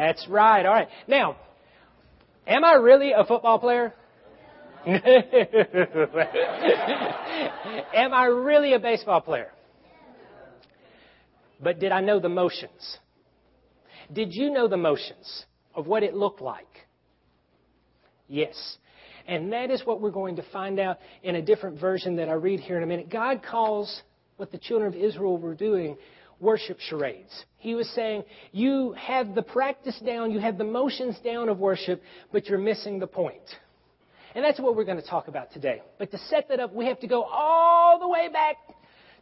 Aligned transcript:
That's 0.00 0.26
right. 0.28 0.64
All 0.64 0.72
right. 0.72 0.88
Now, 1.06 1.36
am 2.46 2.64
I 2.64 2.72
really 2.72 3.12
a 3.12 3.22
football 3.22 3.58
player? 3.58 3.92
am 4.86 5.04
I 8.14 8.24
really 8.24 8.72
a 8.72 8.78
baseball 8.78 9.20
player? 9.20 9.50
But 11.62 11.80
did 11.80 11.92
I 11.92 12.00
know 12.00 12.18
the 12.18 12.30
motions? 12.30 12.98
Did 14.10 14.32
you 14.32 14.50
know 14.50 14.68
the 14.68 14.78
motions 14.78 15.44
of 15.74 15.86
what 15.86 16.02
it 16.02 16.14
looked 16.14 16.40
like? 16.40 16.64
Yes. 18.26 18.56
And 19.26 19.52
that 19.52 19.70
is 19.70 19.84
what 19.84 20.00
we're 20.00 20.10
going 20.12 20.36
to 20.36 20.44
find 20.50 20.80
out 20.80 20.96
in 21.22 21.34
a 21.36 21.42
different 21.42 21.78
version 21.78 22.16
that 22.16 22.30
I 22.30 22.32
read 22.32 22.60
here 22.60 22.78
in 22.78 22.82
a 22.82 22.86
minute. 22.86 23.10
God 23.10 23.42
calls 23.42 24.00
what 24.38 24.50
the 24.50 24.56
children 24.56 24.94
of 24.94 24.98
Israel 24.98 25.36
were 25.36 25.54
doing 25.54 25.98
worship 26.40 26.78
charades. 26.80 27.44
He 27.58 27.74
was 27.74 27.88
saying, 27.90 28.24
You 28.52 28.94
have 28.98 29.34
the 29.34 29.42
practice 29.42 29.98
down, 30.04 30.30
you 30.30 30.40
have 30.40 30.58
the 30.58 30.64
motions 30.64 31.18
down 31.22 31.48
of 31.48 31.58
worship, 31.58 32.02
but 32.32 32.46
you're 32.46 32.58
missing 32.58 32.98
the 32.98 33.06
point. 33.06 33.42
And 34.34 34.44
that's 34.44 34.60
what 34.60 34.76
we're 34.76 34.84
going 34.84 35.00
to 35.00 35.06
talk 35.06 35.28
about 35.28 35.52
today. 35.52 35.82
But 35.98 36.10
to 36.12 36.18
set 36.28 36.48
that 36.48 36.60
up, 36.60 36.72
we 36.72 36.86
have 36.86 37.00
to 37.00 37.06
go 37.06 37.22
all 37.22 37.98
the 37.98 38.08
way 38.08 38.28
back 38.28 38.56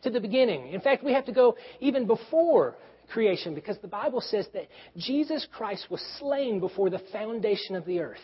to 0.03 0.11
the 0.11 0.21
beginning. 0.21 0.69
In 0.69 0.81
fact, 0.81 1.03
we 1.03 1.13
have 1.13 1.27
to 1.27 1.33
go 1.33 1.57
even 1.81 2.07
before 2.07 2.77
creation 3.11 3.55
because 3.55 3.79
the 3.79 3.89
Bible 3.89 4.21
says 4.21 4.47
that 4.53 4.69
Jesus 4.97 5.47
Christ 5.53 5.87
was 5.91 6.03
slain 6.19 6.61
before 6.61 6.91
the 6.91 7.01
foundation 7.11 7.75
of 7.75 7.85
the 7.87 8.01
earth, 8.01 8.21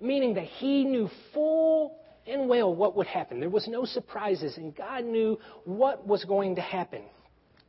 meaning 0.00 0.34
that 0.34 0.44
he 0.44 0.84
knew 0.84 1.08
full 1.34 1.98
and 2.26 2.48
well 2.48 2.74
what 2.74 2.96
would 2.96 3.06
happen. 3.06 3.40
There 3.40 3.50
was 3.50 3.68
no 3.68 3.84
surprises, 3.84 4.56
and 4.56 4.74
God 4.74 5.04
knew 5.04 5.38
what 5.64 6.06
was 6.06 6.24
going 6.24 6.56
to 6.56 6.62
happen. 6.62 7.02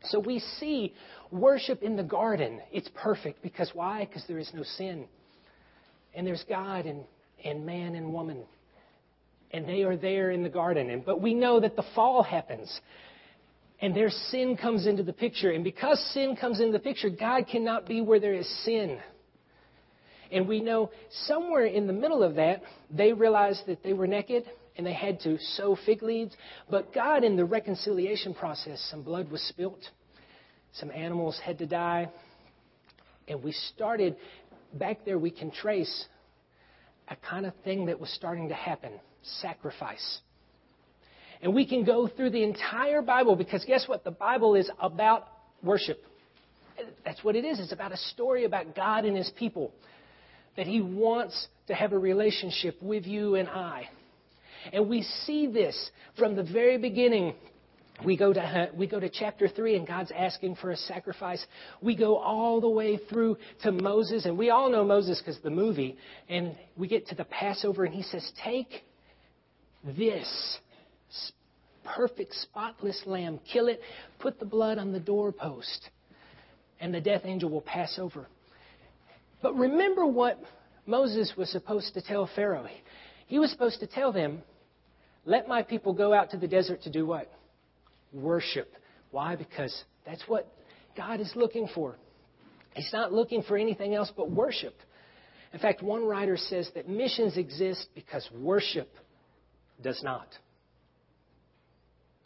So 0.06 0.20
we 0.20 0.40
see 0.60 0.94
worship 1.32 1.82
in 1.82 1.96
the 1.96 2.04
garden. 2.04 2.62
It's 2.72 2.90
perfect 2.96 3.42
because 3.42 3.72
why? 3.74 4.06
Because 4.06 4.24
there 4.28 4.40
is 4.40 4.52
no 4.54 4.64
sin. 4.64 5.06
And 6.14 6.28
there's 6.28 6.44
God 6.48 6.86
and, 6.86 7.04
and 7.44 7.66
man 7.66 7.96
and 7.96 8.14
woman. 8.14 8.44
And 9.52 9.68
they 9.68 9.84
are 9.84 9.96
there 9.96 10.32
in 10.32 10.44
the 10.44 10.50
garden. 10.50 10.90
And, 10.90 11.06
but 11.06 11.22
we 11.22 11.34
know 11.34 11.60
that 11.60 11.76
the 11.76 11.84
fall 11.96 12.24
happens. 12.24 12.80
And 13.82 13.96
their 13.96 14.10
sin 14.10 14.58
comes 14.58 14.88
into 14.88 15.04
the 15.04 15.14
picture. 15.14 15.52
And 15.52 15.64
because 15.64 16.00
sin 16.14 16.36
comes 16.36 16.60
into 16.60 16.74
the 16.74 16.80
picture, 16.80 17.10
God 17.10 17.48
cannot 17.48 17.88
be 17.88 18.02
where 18.02 18.20
there 18.20 18.34
is 18.34 18.48
sin. 18.64 19.00
And 20.32 20.48
we 20.48 20.62
know 20.62 20.90
somewhere 21.28 21.66
in 21.66 21.86
the 21.86 21.94
middle 21.94 22.24
of 22.24 22.36
that, 22.36 22.64
they 22.90 23.14
realized 23.14 23.64
that 23.68 23.84
they 23.84 23.94
were 23.94 24.08
naked 24.08 24.46
and 24.78 24.86
they 24.86 24.94
had 24.94 25.20
to 25.22 25.38
sow 25.40 25.78
fig 25.86 26.02
leaves. 26.02 26.36
But 26.70 26.94
God, 26.94 27.24
in 27.24 27.36
the 27.36 27.46
reconciliation 27.46 28.34
process, 28.34 28.86
some 28.90 29.04
blood 29.04 29.32
was 29.32 29.42
spilt, 29.50 29.80
some 30.74 30.92
animals 30.92 31.40
had 31.44 31.60
to 31.60 31.66
die. 31.66 32.10
And 33.28 33.44
we 33.44 33.52
started, 33.52 34.18
back 34.74 35.06
there, 35.06 35.18
we 35.18 35.32
can 35.32 35.52
trace 35.52 36.06
a 37.08 37.16
kind 37.16 37.46
of 37.46 37.54
thing 37.64 37.86
that 37.86 38.00
was 38.00 38.10
starting 38.10 38.50
to 38.50 38.56
happen 38.56 38.92
sacrifice. 39.42 40.20
And 41.42 41.54
we 41.54 41.68
can 41.68 41.84
go 41.84 42.08
through 42.08 42.32
the 42.32 42.44
entire 42.44 43.02
Bible 43.02 43.36
because 43.36 43.64
guess 43.66 43.88
what? 43.88 44.04
The 44.04 44.12
Bible 44.12 44.56
is 44.56 44.70
about 44.80 45.28
worship. 45.62 46.04
That's 47.06 47.24
what 47.24 47.36
it 47.36 47.46
is. 47.46 47.60
It's 47.60 47.72
about 47.72 47.92
a 47.92 47.98
story 47.98 48.46
about 48.46 48.76
God 48.76 49.06
and 49.06 49.16
His 49.16 49.32
people. 49.38 49.74
That 50.56 50.68
He 50.68 50.82
wants 50.82 51.48
to 51.68 51.76
have 51.76 51.94
a 51.94 51.98
relationship 51.98 52.82
with 52.82 53.06
you 53.06 53.36
and 53.36 53.50
I. 53.50 53.90
And 54.72 54.88
we 54.88 55.04
see 55.26 55.48
this 55.48 55.92
from 56.18 56.36
the 56.36 56.44
very 56.44 56.78
beginning. 56.78 57.36
We 58.04 58.18
go, 58.18 58.34
to, 58.34 58.42
uh, 58.42 58.68
we 58.76 58.88
go 58.88 59.00
to 59.00 59.10
chapter 59.10 59.48
3 59.48 59.76
and 59.76 59.88
God's 59.88 60.12
asking 60.16 60.56
for 60.56 60.72
a 60.72 60.78
sacrifice. 60.78 61.46
We 61.82 61.96
go 61.96 62.18
all 62.18 62.62
the 62.62 62.70
way 62.70 62.98
through 63.10 63.38
to 63.64 63.72
Moses, 63.72 64.26
and 64.26 64.38
we 64.38 64.50
all 64.50 64.70
know 64.70 64.84
Moses 64.84 65.20
because 65.20 65.40
the 65.42 65.50
movie. 65.50 65.98
And 66.30 66.56
we 66.76 66.88
get 66.88 67.08
to 67.08 67.16
the 67.16 67.26
Passover, 67.26 67.86
and 67.86 67.94
he 67.94 68.04
says, 68.04 68.32
Take 68.44 68.84
this 69.84 70.60
perfect, 71.84 72.34
spotless 72.34 73.02
lamb, 73.06 73.40
kill 73.52 73.68
it, 73.68 73.80
put 74.20 74.40
the 74.40 74.46
blood 74.46 74.78
on 74.78 74.92
the 74.92 75.00
doorpost, 75.00 75.90
and 76.80 76.94
the 76.94 77.02
death 77.02 77.22
angel 77.26 77.50
will 77.50 77.62
pass 77.62 77.98
over. 78.00 78.28
But 79.42 79.56
remember 79.56 80.06
what 80.06 80.40
Moses 80.86 81.34
was 81.38 81.50
supposed 81.52 81.94
to 81.94 82.02
tell 82.02 82.30
Pharaoh. 82.36 82.68
He 83.28 83.40
was 83.40 83.52
supposed 83.52 83.80
to 83.82 83.88
tell 83.88 84.12
them, 84.12 84.42
let 85.26 85.48
my 85.48 85.64
people 85.64 85.94
go 85.94 86.14
out 86.14 86.32
to 86.32 86.38
the 86.38 86.48
desert 86.48 86.84
to 86.84 86.92
do 86.92 87.06
what? 87.06 87.32
Worship. 88.12 88.72
Why? 89.12 89.36
Because 89.36 89.84
that's 90.06 90.24
what 90.28 90.48
God 90.98 91.20
is 91.20 91.32
looking 91.36 91.68
for. 91.74 91.96
He's 92.76 92.92
not 92.92 93.14
looking 93.14 93.44
for 93.44 93.58
anything 93.58 93.94
else 93.94 94.12
but 94.16 94.30
worship. 94.30 94.76
In 95.54 95.60
fact, 95.60 95.84
one 95.84 96.06
writer 96.06 96.36
says 96.36 96.70
that 96.76 96.90
missions 96.90 97.38
exist 97.38 97.88
because 97.94 98.28
worship 98.36 98.90
does 99.82 100.02
not. 100.04 100.28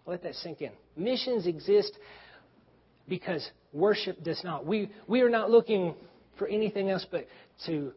Let 0.05 0.23
that 0.23 0.35
sink 0.35 0.61
in. 0.61 0.71
Missions 0.95 1.45
exist 1.45 1.91
because 3.07 3.47
worship 3.73 4.23
does 4.23 4.41
not. 4.43 4.65
We, 4.65 4.89
we 5.07 5.21
are 5.21 5.29
not 5.29 5.51
looking 5.51 5.93
for 6.39 6.47
anything 6.47 6.89
else 6.89 7.05
but 7.11 7.27
to 7.65 7.91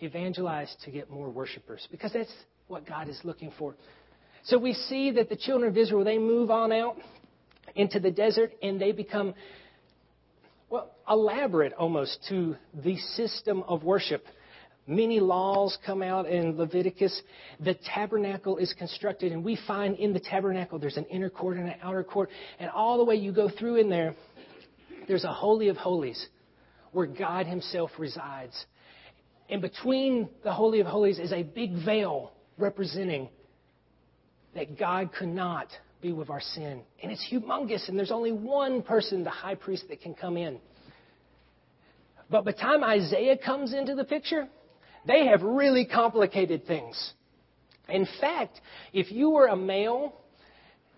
evangelize 0.00 0.74
to 0.84 0.90
get 0.90 1.10
more 1.10 1.28
worshipers 1.28 1.86
because 1.90 2.12
that's 2.12 2.32
what 2.68 2.86
God 2.86 3.08
is 3.08 3.20
looking 3.24 3.52
for. 3.58 3.74
So 4.44 4.58
we 4.58 4.74
see 4.74 5.12
that 5.12 5.28
the 5.28 5.36
children 5.36 5.70
of 5.70 5.76
Israel, 5.76 6.04
they 6.04 6.18
move 6.18 6.50
on 6.50 6.72
out 6.72 6.96
into 7.76 8.00
the 8.00 8.10
desert 8.10 8.52
and 8.62 8.80
they 8.80 8.92
become, 8.92 9.34
well, 10.68 10.90
elaborate 11.08 11.72
almost 11.74 12.18
to 12.28 12.56
the 12.74 12.96
system 12.98 13.62
of 13.68 13.84
worship. 13.84 14.24
Many 14.86 15.20
laws 15.20 15.78
come 15.86 16.02
out 16.02 16.26
in 16.26 16.56
Leviticus. 16.56 17.22
The 17.60 17.76
tabernacle 17.94 18.56
is 18.56 18.74
constructed, 18.76 19.30
and 19.30 19.44
we 19.44 19.56
find 19.68 19.96
in 19.96 20.12
the 20.12 20.18
tabernacle 20.18 20.80
there's 20.80 20.96
an 20.96 21.04
inner 21.04 21.30
court 21.30 21.56
and 21.56 21.68
an 21.68 21.76
outer 21.80 22.02
court. 22.02 22.30
And 22.58 22.68
all 22.68 22.98
the 22.98 23.04
way 23.04 23.14
you 23.14 23.30
go 23.30 23.48
through 23.48 23.76
in 23.76 23.88
there, 23.88 24.16
there's 25.06 25.22
a 25.22 25.32
Holy 25.32 25.68
of 25.68 25.76
Holies 25.76 26.26
where 26.90 27.06
God 27.06 27.46
Himself 27.46 27.92
resides. 27.96 28.66
And 29.48 29.62
between 29.62 30.28
the 30.42 30.52
Holy 30.52 30.80
of 30.80 30.88
Holies 30.88 31.20
is 31.20 31.32
a 31.32 31.44
big 31.44 31.84
veil 31.84 32.32
representing 32.58 33.28
that 34.54 34.78
God 34.78 35.10
could 35.12 35.28
not 35.28 35.68
be 36.00 36.12
with 36.12 36.30
our 36.30 36.40
sin. 36.40 36.82
And 37.02 37.12
it's 37.12 37.26
humongous, 37.30 37.88
and 37.88 37.98
there's 37.98 38.10
only 38.10 38.32
one 38.32 38.82
person, 38.82 39.24
the 39.24 39.30
high 39.30 39.54
priest, 39.54 39.84
that 39.88 40.00
can 40.02 40.14
come 40.14 40.36
in. 40.36 40.58
But 42.30 42.44
by 42.44 42.52
the 42.52 42.58
time 42.58 42.82
Isaiah 42.82 43.36
comes 43.36 43.72
into 43.72 43.94
the 43.94 44.04
picture, 44.04 44.48
they 45.06 45.26
have 45.26 45.42
really 45.42 45.84
complicated 45.86 46.66
things. 46.66 47.12
In 47.88 48.06
fact, 48.20 48.60
if 48.92 49.10
you 49.12 49.30
were 49.30 49.46
a 49.46 49.56
male 49.56 50.14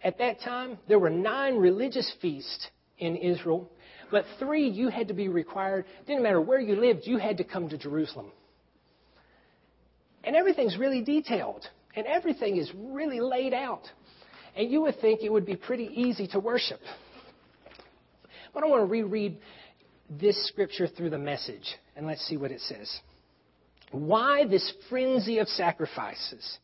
at 0.02 0.18
that 0.18 0.40
time, 0.40 0.78
there 0.88 0.98
were 0.98 1.10
nine 1.10 1.56
religious 1.56 2.10
feasts 2.20 2.68
in 2.98 3.16
Israel, 3.16 3.70
but 4.10 4.24
three 4.38 4.68
you 4.68 4.88
had 4.88 5.08
to 5.08 5.14
be 5.14 5.28
required. 5.28 5.86
Didn't 6.06 6.22
matter 6.22 6.40
where 6.40 6.60
you 6.60 6.76
lived, 6.76 7.02
you 7.04 7.18
had 7.18 7.38
to 7.38 7.44
come 7.44 7.68
to 7.68 7.78
Jerusalem. 7.78 8.30
And 10.22 10.36
everything's 10.36 10.78
really 10.78 11.02
detailed 11.02 11.66
and 11.96 12.06
everything 12.06 12.56
is 12.56 12.70
really 12.74 13.20
laid 13.20 13.54
out. 13.54 13.82
And 14.56 14.70
you 14.70 14.82
would 14.82 15.00
think 15.00 15.22
it 15.22 15.32
would 15.32 15.46
be 15.46 15.56
pretty 15.56 15.90
easy 15.92 16.26
to 16.28 16.40
worship. 16.40 16.80
But 18.52 18.62
I 18.62 18.66
want 18.66 18.82
to 18.82 18.86
reread 18.86 19.38
this 20.08 20.48
scripture 20.48 20.86
through 20.86 21.10
the 21.10 21.18
message, 21.18 21.76
and 21.96 22.06
let's 22.06 22.24
see 22.26 22.36
what 22.36 22.52
it 22.52 22.60
says. 22.60 23.00
Why 23.94 24.44
this 24.44 24.72
frenzy 24.88 25.38
of 25.38 25.48
sacrifices? 25.48 26.58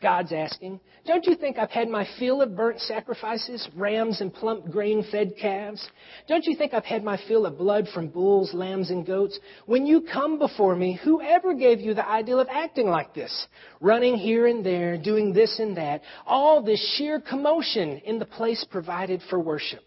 God's 0.00 0.32
asking, 0.32 0.80
Don't 1.06 1.26
you 1.26 1.34
think 1.34 1.58
I've 1.58 1.70
had 1.70 1.88
my 1.88 2.08
fill 2.18 2.40
of 2.40 2.56
burnt 2.56 2.80
sacrifices, 2.80 3.68
rams 3.76 4.22
and 4.22 4.32
plump 4.32 4.70
grain 4.70 5.04
fed 5.10 5.34
calves? 5.38 5.86
Don't 6.26 6.46
you 6.46 6.56
think 6.56 6.72
I've 6.72 6.86
had 6.86 7.04
my 7.04 7.18
fill 7.28 7.44
of 7.44 7.58
blood 7.58 7.86
from 7.92 8.08
bulls, 8.08 8.54
lambs, 8.54 8.90
and 8.90 9.06
goats? 9.06 9.38
When 9.66 9.84
you 9.84 10.06
come 10.10 10.38
before 10.38 10.74
me, 10.74 10.98
whoever 11.04 11.52
gave 11.52 11.80
you 11.80 11.92
the 11.92 12.08
idea 12.08 12.36
of 12.36 12.48
acting 12.50 12.88
like 12.88 13.12
this? 13.12 13.46
Running 13.80 14.16
here 14.16 14.46
and 14.46 14.64
there, 14.64 14.96
doing 14.96 15.34
this 15.34 15.58
and 15.58 15.76
that, 15.76 16.00
all 16.26 16.62
this 16.62 16.80
sheer 16.96 17.20
commotion 17.20 17.98
in 17.98 18.18
the 18.18 18.24
place 18.24 18.64
provided 18.70 19.20
for 19.28 19.38
worship. 19.38 19.84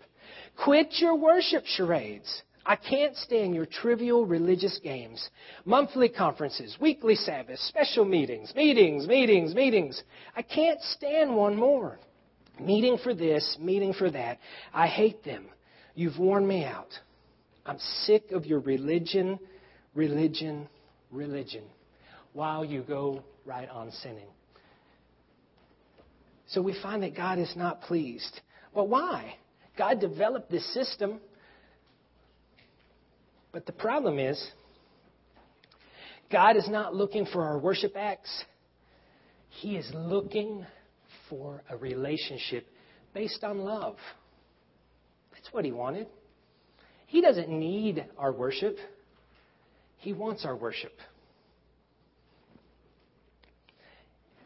Quit 0.63 0.93
your 0.99 1.15
worship 1.15 1.65
charades. 1.65 2.43
I 2.65 2.77
can't 2.77 3.15
stand 3.17 3.53
your 3.53 3.65
trivial 3.65 4.25
religious 4.25 4.79
games. 4.81 5.29
Monthly 5.65 6.07
conferences, 6.07 6.77
weekly 6.79 7.15
Sabbaths, 7.15 7.61
special 7.67 8.05
meetings, 8.05 8.53
meetings, 8.55 9.05
meetings, 9.05 9.53
meetings. 9.53 10.01
I 10.35 10.43
can't 10.43 10.81
stand 10.81 11.35
one 11.35 11.55
more. 11.55 11.99
Meeting 12.59 12.97
for 13.03 13.13
this, 13.13 13.57
meeting 13.59 13.93
for 13.93 14.09
that. 14.11 14.39
I 14.73 14.87
hate 14.87 15.23
them. 15.23 15.45
You've 15.95 16.17
worn 16.17 16.47
me 16.47 16.63
out. 16.63 16.89
I'm 17.65 17.79
sick 18.03 18.31
of 18.31 18.45
your 18.45 18.59
religion, 18.59 19.39
religion, 19.93 20.67
religion, 21.11 21.63
while 22.33 22.63
you 22.63 22.81
go 22.81 23.23
right 23.45 23.69
on 23.69 23.91
sinning. 23.91 24.27
So 26.47 26.61
we 26.61 26.79
find 26.81 27.03
that 27.03 27.15
God 27.15 27.39
is 27.39 27.53
not 27.55 27.81
pleased. 27.81 28.41
Well, 28.73 28.87
why? 28.87 29.35
God 29.77 29.99
developed 29.99 30.51
this 30.51 30.71
system 30.73 31.19
but 33.53 33.67
the 33.67 33.71
problem 33.71 34.19
is, 34.19 34.43
God 36.31 36.57
is 36.57 36.67
not 36.67 36.95
looking 36.95 37.27
for 37.27 37.45
our 37.45 37.59
worship 37.59 37.95
acts. 37.95 38.43
He 39.47 39.77
is 39.77 39.89
looking 39.93 40.65
for 41.29 41.61
a 41.69 41.77
relationship 41.77 42.65
based 43.13 43.43
on 43.43 43.59
love. 43.59 43.95
That's 45.31 45.53
what 45.53 45.63
He 45.63 45.71
wanted. 45.71 46.07
He 47.05 47.21
doesn't 47.21 47.47
need 47.47 48.03
our 48.17 48.31
worship, 48.31 48.75
He 49.99 50.11
wants 50.11 50.43
our 50.45 50.55
worship. 50.55 50.93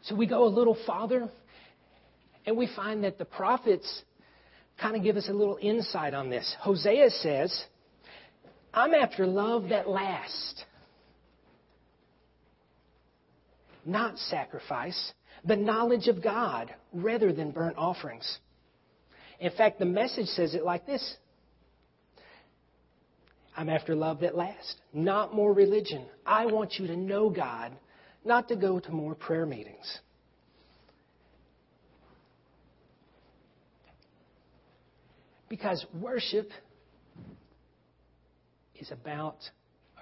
So 0.02 0.14
we 0.14 0.26
go 0.26 0.44
a 0.44 0.48
little 0.48 0.76
farther 0.86 1.30
and 2.46 2.56
we 2.56 2.68
find 2.76 3.04
that 3.04 3.18
the 3.18 3.24
prophets 3.24 4.02
kind 4.80 4.96
of 4.96 5.02
give 5.02 5.16
us 5.16 5.28
a 5.28 5.32
little 5.32 5.58
insight 5.60 6.14
on 6.14 6.30
this. 6.30 6.54
Hosea 6.60 7.10
says, 7.10 7.64
I'm 8.72 8.94
after 8.94 9.26
love 9.26 9.70
that 9.70 9.88
lasts, 9.88 10.64
not 13.84 14.18
sacrifice, 14.18 15.12
the 15.44 15.56
knowledge 15.56 16.08
of 16.08 16.22
God 16.22 16.74
rather 16.92 17.32
than 17.32 17.50
burnt 17.50 17.76
offerings. 17.76 18.38
In 19.40 19.50
fact, 19.52 19.78
the 19.78 19.84
message 19.84 20.26
says 20.26 20.54
it 20.54 20.64
like 20.64 20.86
this 20.86 21.16
I'm 23.56 23.68
after 23.68 23.96
love 23.96 24.20
that 24.20 24.36
lasts, 24.36 24.76
not 24.92 25.34
more 25.34 25.52
religion. 25.52 26.06
I 26.24 26.46
want 26.46 26.74
you 26.78 26.86
to 26.86 26.96
know 26.96 27.28
God, 27.28 27.72
not 28.24 28.46
to 28.48 28.56
go 28.56 28.78
to 28.78 28.92
more 28.92 29.16
prayer 29.16 29.46
meetings. 29.46 29.98
Because 35.48 35.84
worship 35.92 36.50
is 38.78 38.90
about 38.90 39.38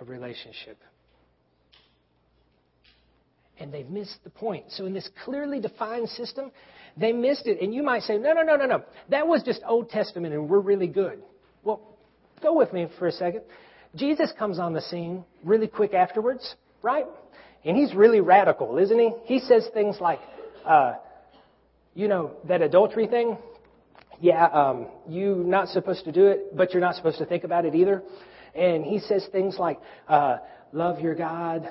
a 0.00 0.04
relationship. 0.04 0.78
And 3.58 3.72
they've 3.72 3.88
missed 3.88 4.18
the 4.22 4.30
point. 4.30 4.66
So, 4.68 4.84
in 4.84 4.92
this 4.92 5.08
clearly 5.24 5.60
defined 5.60 6.10
system, 6.10 6.52
they 6.96 7.12
missed 7.12 7.46
it. 7.46 7.60
And 7.62 7.74
you 7.74 7.82
might 7.82 8.02
say, 8.02 8.18
no, 8.18 8.32
no, 8.32 8.42
no, 8.42 8.56
no, 8.56 8.66
no. 8.66 8.82
That 9.08 9.26
was 9.26 9.42
just 9.42 9.62
Old 9.66 9.90
Testament 9.90 10.34
and 10.34 10.48
we're 10.48 10.60
really 10.60 10.88
good. 10.88 11.22
Well, 11.64 11.80
go 12.42 12.54
with 12.54 12.72
me 12.72 12.88
for 12.98 13.06
a 13.06 13.12
second. 13.12 13.42
Jesus 13.94 14.32
comes 14.38 14.58
on 14.58 14.74
the 14.74 14.82
scene 14.82 15.24
really 15.42 15.68
quick 15.68 15.94
afterwards, 15.94 16.54
right? 16.82 17.06
And 17.64 17.76
he's 17.76 17.94
really 17.94 18.20
radical, 18.20 18.78
isn't 18.78 18.98
he? 18.98 19.10
He 19.24 19.40
says 19.40 19.66
things 19.72 19.96
like, 20.00 20.20
uh, 20.64 20.94
you 21.94 22.08
know, 22.08 22.32
that 22.46 22.60
adultery 22.60 23.06
thing, 23.06 23.38
yeah, 24.20 24.46
um, 24.46 24.88
you're 25.08 25.36
not 25.36 25.68
supposed 25.68 26.04
to 26.04 26.12
do 26.12 26.26
it, 26.26 26.56
but 26.56 26.72
you're 26.72 26.80
not 26.80 26.94
supposed 26.94 27.18
to 27.18 27.26
think 27.26 27.44
about 27.44 27.64
it 27.64 27.74
either. 27.74 28.02
And 28.56 28.84
he 28.84 29.00
says 29.00 29.26
things 29.32 29.56
like, 29.58 29.78
uh, 30.08 30.38
love 30.72 31.00
your 31.00 31.14
God 31.14 31.68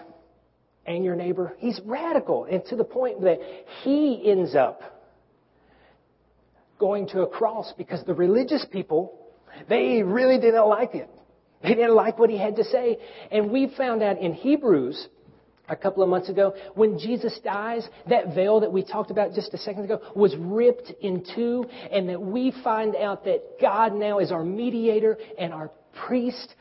and 0.85 1.03
your 1.03 1.15
neighbor. 1.15 1.53
He's 1.57 1.79
radical, 1.83 2.45
and 2.45 2.63
to 2.65 2.75
the 2.75 2.83
point 2.83 3.21
that 3.21 3.39
he 3.83 4.21
ends 4.25 4.55
up 4.55 4.81
going 6.79 7.07
to 7.09 7.21
a 7.21 7.27
cross 7.27 7.73
because 7.77 8.03
the 8.05 8.13
religious 8.13 8.65
people, 8.71 9.17
they 9.69 10.03
really 10.03 10.39
didn't 10.39 10.67
like 10.67 10.93
it. 10.93 11.09
They 11.63 11.69
didn't 11.69 11.95
like 11.95 12.19
what 12.19 12.29
he 12.29 12.37
had 12.37 12.57
to 12.57 12.63
say. 12.65 12.99
And 13.31 13.49
we 13.49 13.73
found 13.75 14.03
out 14.03 14.19
in 14.19 14.33
Hebrews 14.33 15.07
a 15.67 15.75
couple 15.75 16.03
of 16.03 16.09
months 16.09 16.29
ago, 16.29 16.53
when 16.75 16.99
Jesus 16.99 17.39
dies, 17.43 17.87
that 18.07 18.35
veil 18.35 18.59
that 18.59 18.71
we 18.71 18.83
talked 18.83 19.09
about 19.09 19.33
just 19.33 19.53
a 19.53 19.57
second 19.57 19.85
ago 19.85 19.99
was 20.15 20.35
ripped 20.37 20.91
in 21.01 21.25
two, 21.35 21.65
and 21.91 22.09
that 22.09 22.21
we 22.21 22.53
find 22.63 22.95
out 22.95 23.25
that 23.25 23.59
God 23.59 23.93
now 23.93 24.19
is 24.19 24.31
our 24.31 24.43
mediator 24.43 25.17
and 25.39 25.53
our 25.53 25.71
priest, 26.07 26.53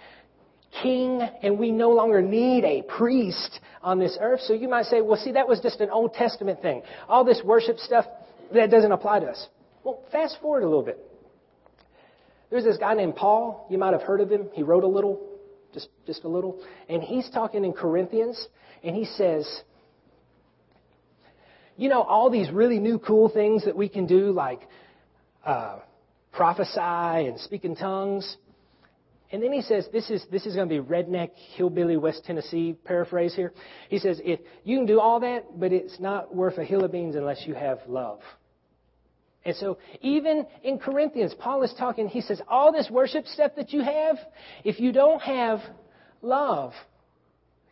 king, 0.83 1.21
and 1.43 1.59
we 1.59 1.71
no 1.71 1.91
longer 1.91 2.23
need 2.23 2.65
a 2.65 2.83
priest 2.83 3.61
on 3.83 3.99
this 3.99 4.17
earth. 4.21 4.41
So 4.41 4.55
you 4.55 4.69
might 4.69 4.87
say, 4.87 5.01
well, 5.01 5.17
see, 5.17 5.33
that 5.33 5.49
was 5.49 5.61
just 5.61 5.81
an 5.81 5.91
Old 5.91 6.15
Testament 6.15 6.63
thing. 6.63 6.83
All 7.09 7.25
this 7.25 7.41
worship 7.45 7.79
stuff, 7.79 8.07
that 8.53 8.71
doesn't 8.71 8.93
apply 8.93 9.21
to 9.21 9.27
us. 9.27 9.49
Well, 9.83 10.03
fast 10.11 10.39
forward 10.41 10.63
a 10.63 10.67
little 10.67 10.83
bit. 10.83 10.99
There's 12.51 12.65
this 12.65 12.79
guy 12.79 12.95
named 12.95 13.17
Paul. 13.17 13.67
You 13.71 13.79
might 13.79 13.93
have 13.93 14.03
heard 14.03 14.21
of 14.21 14.31
him. 14.31 14.49
He 14.53 14.63
wrote 14.63 14.85
a 14.85 14.89
little, 14.89 15.21
just, 15.73 15.89
just 16.07 16.25
a 16.25 16.29
little. 16.29 16.63
And 16.89 17.03
he's 17.03 17.29
talking 17.31 17.65
in 17.65 17.73
Corinthians, 17.73 18.47
and 18.83 18.95
he 18.95 19.05
says, 19.05 19.63
you 21.77 21.89
know, 21.89 22.03
all 22.03 22.31
these 22.31 22.51
really 22.51 22.79
new 22.79 22.99
cool 22.99 23.29
things 23.29 23.65
that 23.65 23.77
we 23.77 23.89
can 23.89 24.07
do, 24.07 24.31
like 24.31 24.61
uh, 25.45 25.81
prophesy 26.33 26.79
and 27.29 27.41
speak 27.41 27.65
in 27.65 27.75
tongues. 27.75 28.37
And 29.33 29.43
then 29.43 29.53
he 29.53 29.63
says, 29.63 29.89
this 29.93 30.11
is, 30.11 30.25
this 30.31 30.47
is 30.47 30.55
going 30.55 30.69
to 30.69 30.83
be 30.83 30.87
redneck, 30.87 31.31
hillbilly, 31.57 31.97
West 31.97 32.25
Tennessee 32.25 32.77
paraphrase 32.85 33.35
here. 33.35 33.53
He 33.89 33.99
says, 33.99 34.21
if 34.25 34.41
you 34.63 34.77
can 34.77 34.87
do 34.87 35.01
all 35.01 35.21
that, 35.21 35.59
but 35.59 35.73
it's 35.73 35.99
not 35.99 36.35
worth 36.35 36.59
a 36.59 36.65
hill 36.65 36.85
of 36.85 36.93
beans 36.93 37.17
unless 37.17 37.45
you 37.47 37.55
have 37.55 37.79
love. 37.89 38.21
And 39.45 39.55
so, 39.57 39.79
even 40.01 40.47
in 40.63 40.79
Corinthians, 40.79 41.35
Paul 41.39 41.63
is 41.65 41.75
talking, 41.79 42.09
he 42.09 42.23
says, 42.23 42.41
all 42.49 42.73
this 42.73 42.89
worship 42.91 43.27
stuff 43.27 43.53
that 43.57 43.73
you 43.73 43.83
have, 43.83 44.17
if 44.63 44.81
you 44.81 44.91
don't 44.93 45.21
have 45.21 45.61
love, 46.23 46.73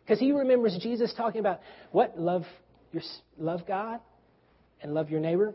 because 0.03 0.19
he 0.19 0.31
remembers 0.31 0.77
Jesus 0.81 1.13
talking 1.15 1.39
about 1.39 1.61
what? 1.91 2.19
Love, 2.19 2.43
your, 2.91 3.01
love 3.37 3.65
God 3.65 3.99
and 4.81 4.93
love 4.93 5.09
your 5.09 5.19
neighbor. 5.19 5.53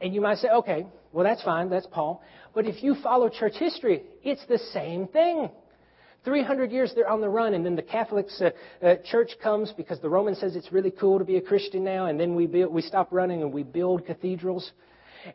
And 0.00 0.12
you 0.14 0.20
might 0.20 0.38
say, 0.38 0.48
okay, 0.48 0.86
well, 1.12 1.24
that's 1.24 1.42
fine, 1.42 1.68
that's 1.68 1.86
Paul. 1.86 2.22
But 2.54 2.66
if 2.66 2.82
you 2.82 2.94
follow 3.02 3.28
church 3.28 3.54
history, 3.56 4.02
it's 4.22 4.44
the 4.46 4.58
same 4.58 5.06
thing. 5.08 5.50
300 6.24 6.70
years 6.70 6.92
they're 6.94 7.08
on 7.08 7.20
the 7.20 7.28
run, 7.28 7.54
and 7.54 7.66
then 7.66 7.76
the 7.76 7.82
Catholic 7.82 8.28
uh, 8.40 8.50
uh, 8.84 8.94
Church 9.04 9.32
comes 9.42 9.72
because 9.76 10.00
the 10.00 10.08
Roman 10.08 10.34
says 10.34 10.54
it's 10.54 10.72
really 10.72 10.90
cool 10.90 11.18
to 11.18 11.24
be 11.24 11.36
a 11.36 11.40
Christian 11.40 11.82
now, 11.84 12.06
and 12.06 12.18
then 12.18 12.34
we, 12.34 12.46
build, 12.46 12.72
we 12.72 12.82
stop 12.82 13.08
running 13.10 13.42
and 13.42 13.52
we 13.52 13.62
build 13.62 14.06
cathedrals. 14.06 14.70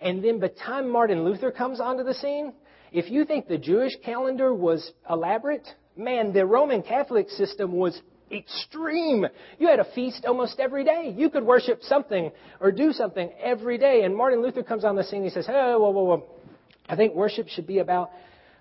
And 0.02 0.24
then 0.24 0.40
by 0.40 0.48
the 0.48 0.54
time 0.54 0.90
Martin 0.90 1.24
Luther 1.26 1.52
comes 1.52 1.80
onto 1.80 2.04
the 2.04 2.14
scene, 2.14 2.54
if 2.92 3.12
you 3.12 3.26
think 3.26 3.48
the 3.48 3.58
Jewish 3.58 3.98
calendar 4.04 4.54
was 4.54 4.92
elaborate, 5.10 5.68
man, 5.98 6.32
the 6.32 6.46
Roman 6.46 6.82
Catholic 6.82 7.30
system 7.30 7.74
was 7.74 8.02
extreme. 8.32 9.26
You 9.60 9.68
had 9.68 9.80
a 9.80 9.86
feast 9.94 10.26
almost 10.26 10.60
every 10.60 10.84
day. 10.84 11.14
You 11.16 11.30
could 11.30 11.44
worship 11.44 11.84
something 11.84 12.32
or 12.60 12.72
do 12.72 12.92
something 12.94 13.32
every 13.42 13.78
day. 13.78 14.04
And 14.04 14.16
Martin 14.16 14.42
Luther 14.42 14.64
comes 14.64 14.84
on 14.84 14.96
the 14.96 15.04
scene. 15.04 15.18
And 15.18 15.26
he 15.26 15.32
says, 15.32 15.46
"Hey, 15.46 15.54
whoa, 15.54 15.90
whoa, 15.90 16.04
whoa! 16.04 16.24
I 16.90 16.96
think 16.96 17.14
worship 17.16 17.48
should 17.50 17.68
be 17.68 17.80
about 17.80 18.12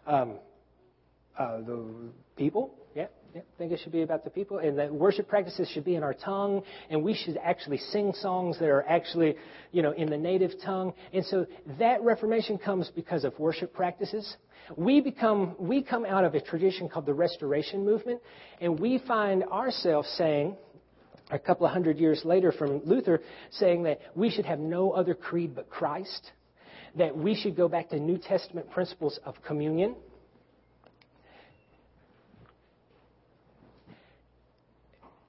um, 0.07 0.35
uh, 1.39 1.59
the 1.59 1.85
people. 2.37 2.75
Think 3.59 3.73
it 3.73 3.81
should 3.83 3.93
be 3.93 4.03
about 4.03 4.25
the 4.25 4.31
people, 4.31 4.59
and 4.59 4.79
that 4.79 4.93
worship 4.93 5.29
practices 5.29 5.69
should 5.69 5.85
be 5.85 5.95
in 5.95 6.03
our 6.03 6.15
tongue, 6.15 6.63
and 6.89 7.03
we 7.03 7.15
should 7.15 7.39
actually 7.43 7.79
sing 7.79 8.13
songs 8.15 8.59
that 8.59 8.69
are 8.69 8.85
actually, 8.89 9.37
you 9.73 9.83
know, 9.83 9.91
in 9.93 10.09
the 10.09 10.17
native 10.17 10.53
tongue. 10.65 10.95
And 11.13 11.25
so 11.25 11.47
that 11.79 12.03
Reformation 12.03 12.57
comes 12.57 12.91
because 12.95 13.25
of 13.25 13.39
worship 13.39 13.75
practices. 13.75 14.37
We 14.77 15.01
become, 15.01 15.55
we 15.59 15.83
come 15.83 16.07
out 16.07 16.25
of 16.25 16.35
a 16.35 16.41
tradition 16.41 16.89
called 16.89 17.07
the 17.07 17.15
Restoration 17.15 17.85
Movement, 17.85 18.21
and 18.61 18.79
we 18.79 18.99
find 19.07 19.45
ourselves 19.45 20.09
saying, 20.17 20.57
a 21.31 21.39
couple 21.39 21.67
of 21.67 21.73
hundred 21.73 21.99
years 21.99 22.23
later 22.25 22.53
from 22.53 22.85
Luther, 22.85 23.21
saying 23.51 23.83
that 23.83 24.01
we 24.15 24.31
should 24.31 24.47
have 24.47 24.61
no 24.61 24.93
other 24.93 25.15
creed 25.15 25.55
but 25.55 25.69
Christ, 25.69 26.31
that 26.97 27.17
we 27.17 27.35
should 27.35 27.57
go 27.57 27.69
back 27.69 27.91
to 27.91 27.99
New 27.99 28.19
Testament 28.19 28.71
principles 28.71 29.19
of 29.25 29.35
communion, 29.47 29.97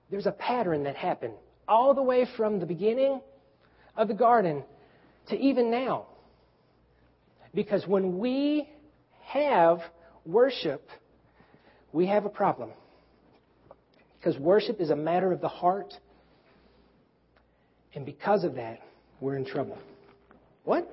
there's 0.10 0.26
a 0.26 0.32
pattern 0.32 0.84
that 0.84 0.96
happened 0.96 1.34
all 1.68 1.94
the 1.94 2.02
way 2.02 2.26
from 2.38 2.60
the 2.60 2.66
beginning 2.66 3.22
of 3.96 4.08
the 4.08 4.14
garden 4.14 4.64
to 5.30 5.36
even 5.38 5.70
now. 5.70 6.06
Because 7.54 7.86
when 7.88 8.18
we 8.20 8.70
have 9.26 9.80
worship, 10.26 10.90
we 11.92 12.08
have 12.08 12.26
a 12.26 12.30
problem. 12.30 12.70
Because 14.20 14.40
worship 14.40 14.80
is 14.80 14.90
a 14.90 14.96
matter 14.96 15.32
of 15.32 15.42
the 15.42 15.48
heart. 15.48 15.94
And 17.94 18.06
because 18.06 18.44
of 18.44 18.56
that, 18.56 18.80
we're 19.20 19.36
in 19.36 19.46
trouble. 19.46 19.78
What? 20.64 20.90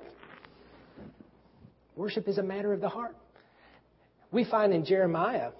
Worship 1.95 2.27
is 2.27 2.37
a 2.37 2.43
matter 2.43 2.73
of 2.73 2.81
the 2.81 2.89
heart. 2.89 3.15
We 4.31 4.43
find 4.43 4.73
in 4.73 4.85
Jeremiah 4.85 5.51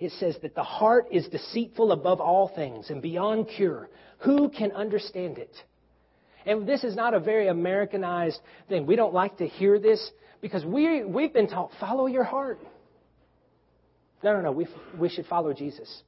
it 0.00 0.12
says 0.12 0.36
that 0.42 0.54
the 0.54 0.62
heart 0.64 1.06
is 1.12 1.28
deceitful 1.28 1.92
above 1.92 2.20
all 2.20 2.48
things 2.48 2.88
and 2.88 3.02
beyond 3.02 3.48
cure. 3.54 3.88
Who 4.20 4.48
can 4.48 4.72
understand 4.72 5.38
it? 5.38 5.54
And 6.46 6.66
this 6.66 6.84
is 6.84 6.96
not 6.96 7.12
a 7.12 7.20
very 7.20 7.48
Americanized 7.48 8.40
thing. 8.68 8.86
We 8.86 8.96
don't 8.96 9.12
like 9.12 9.36
to 9.38 9.46
hear 9.46 9.78
this 9.78 10.10
because 10.40 10.64
we, 10.64 11.04
we've 11.04 11.34
been 11.34 11.48
taught, 11.48 11.70
follow 11.78 12.06
your 12.06 12.24
heart. 12.24 12.58
No, 14.24 14.32
no, 14.32 14.40
no. 14.40 14.52
We, 14.52 14.66
we 14.98 15.10
should 15.10 15.26
follow 15.26 15.52
Jesus. 15.52 16.02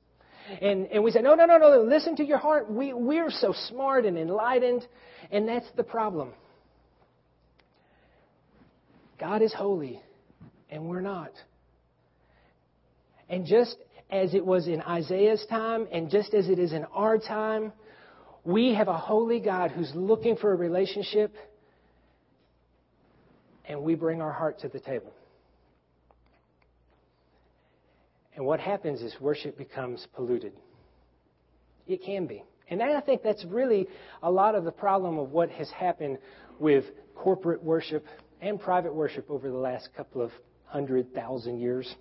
And, 0.61 0.87
and 0.87 1.05
we 1.05 1.11
say, 1.11 1.21
no, 1.21 1.35
no, 1.35 1.45
no, 1.45 1.59
no, 1.59 1.83
listen 1.83 2.17
to 2.17 2.25
your 2.25 2.39
heart. 2.39 2.71
We, 2.71 2.95
we're 2.95 3.31
so 3.31 3.55
smart 3.69 4.07
and 4.07 4.17
enlightened. 4.17 4.87
And 5.31 5.47
that's 5.47 5.71
the 5.77 5.85
problem. 5.85 6.33
God 9.21 9.43
is 9.43 9.53
holy, 9.53 10.03
and 10.69 10.87
we're 10.87 11.01
not. 11.01 11.31
And 13.33 13.47
just 13.47 13.77
as 14.11 14.35
it 14.35 14.45
was 14.45 14.69
in 14.69 14.83
Isaiah's 14.83 15.45
time 15.49 15.89
and 15.91 16.11
just 16.11 16.35
as 16.35 16.51
it 16.51 16.59
is 16.59 16.75
in 16.75 16.85
our 16.93 17.17
time, 17.19 17.73
we 18.45 18.75
have 18.75 18.89
a 18.89 18.97
holy 18.97 19.41
God 19.41 19.71
who's 19.71 19.91
looking 19.95 20.37
for 20.37 20.53
a 20.53 20.57
relationship, 20.57 21.35
and 23.67 23.83
we 23.83 23.95
bring 23.95 24.21
our 24.21 24.33
heart 24.33 24.61
to 24.61 24.69
the 24.69 24.81
table. 24.81 25.15
And 28.37 28.45
what 28.45 28.61
happens 28.61 29.01
is 29.01 29.15
worship 29.19 29.57
becomes 29.57 30.07
polluted. 30.15 30.53
It 31.87 32.03
can 32.05 32.27
be. 32.27 32.45
And 32.69 32.83
I 32.83 33.01
think 33.01 33.23
that's 33.23 33.47
really 33.47 33.89
a 34.23 34.31
lot 34.31 34.55
of 34.55 34.65
the 34.65 34.73
problem 34.73 35.19
of 35.19 35.31
what 35.31 35.49
has 35.51 35.71
happened 35.71 36.19
with 36.59 36.85
corporate 37.15 37.63
worship 37.63 38.05
and 38.43 38.61
private 38.61 38.95
worship 38.95 39.31
over 39.31 39.51
the 39.51 39.57
last 39.57 39.89
couple 39.97 40.21
of 40.21 40.33
hundred 40.67 41.15
thousand 41.15 41.61
years. 41.61 41.95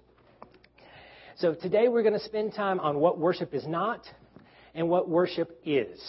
So 1.42 1.56
today 1.56 1.88
we're 1.88 2.04
going 2.04 2.14
to 2.14 2.24
spend 2.24 2.54
time 2.54 2.80
on 2.80 3.00
what 3.00 3.18
worship 3.18 3.56
is 3.56 3.66
not 3.66 4.06
and 4.76 4.88
what 4.88 5.10
worship 5.10 5.60
is. 5.66 6.00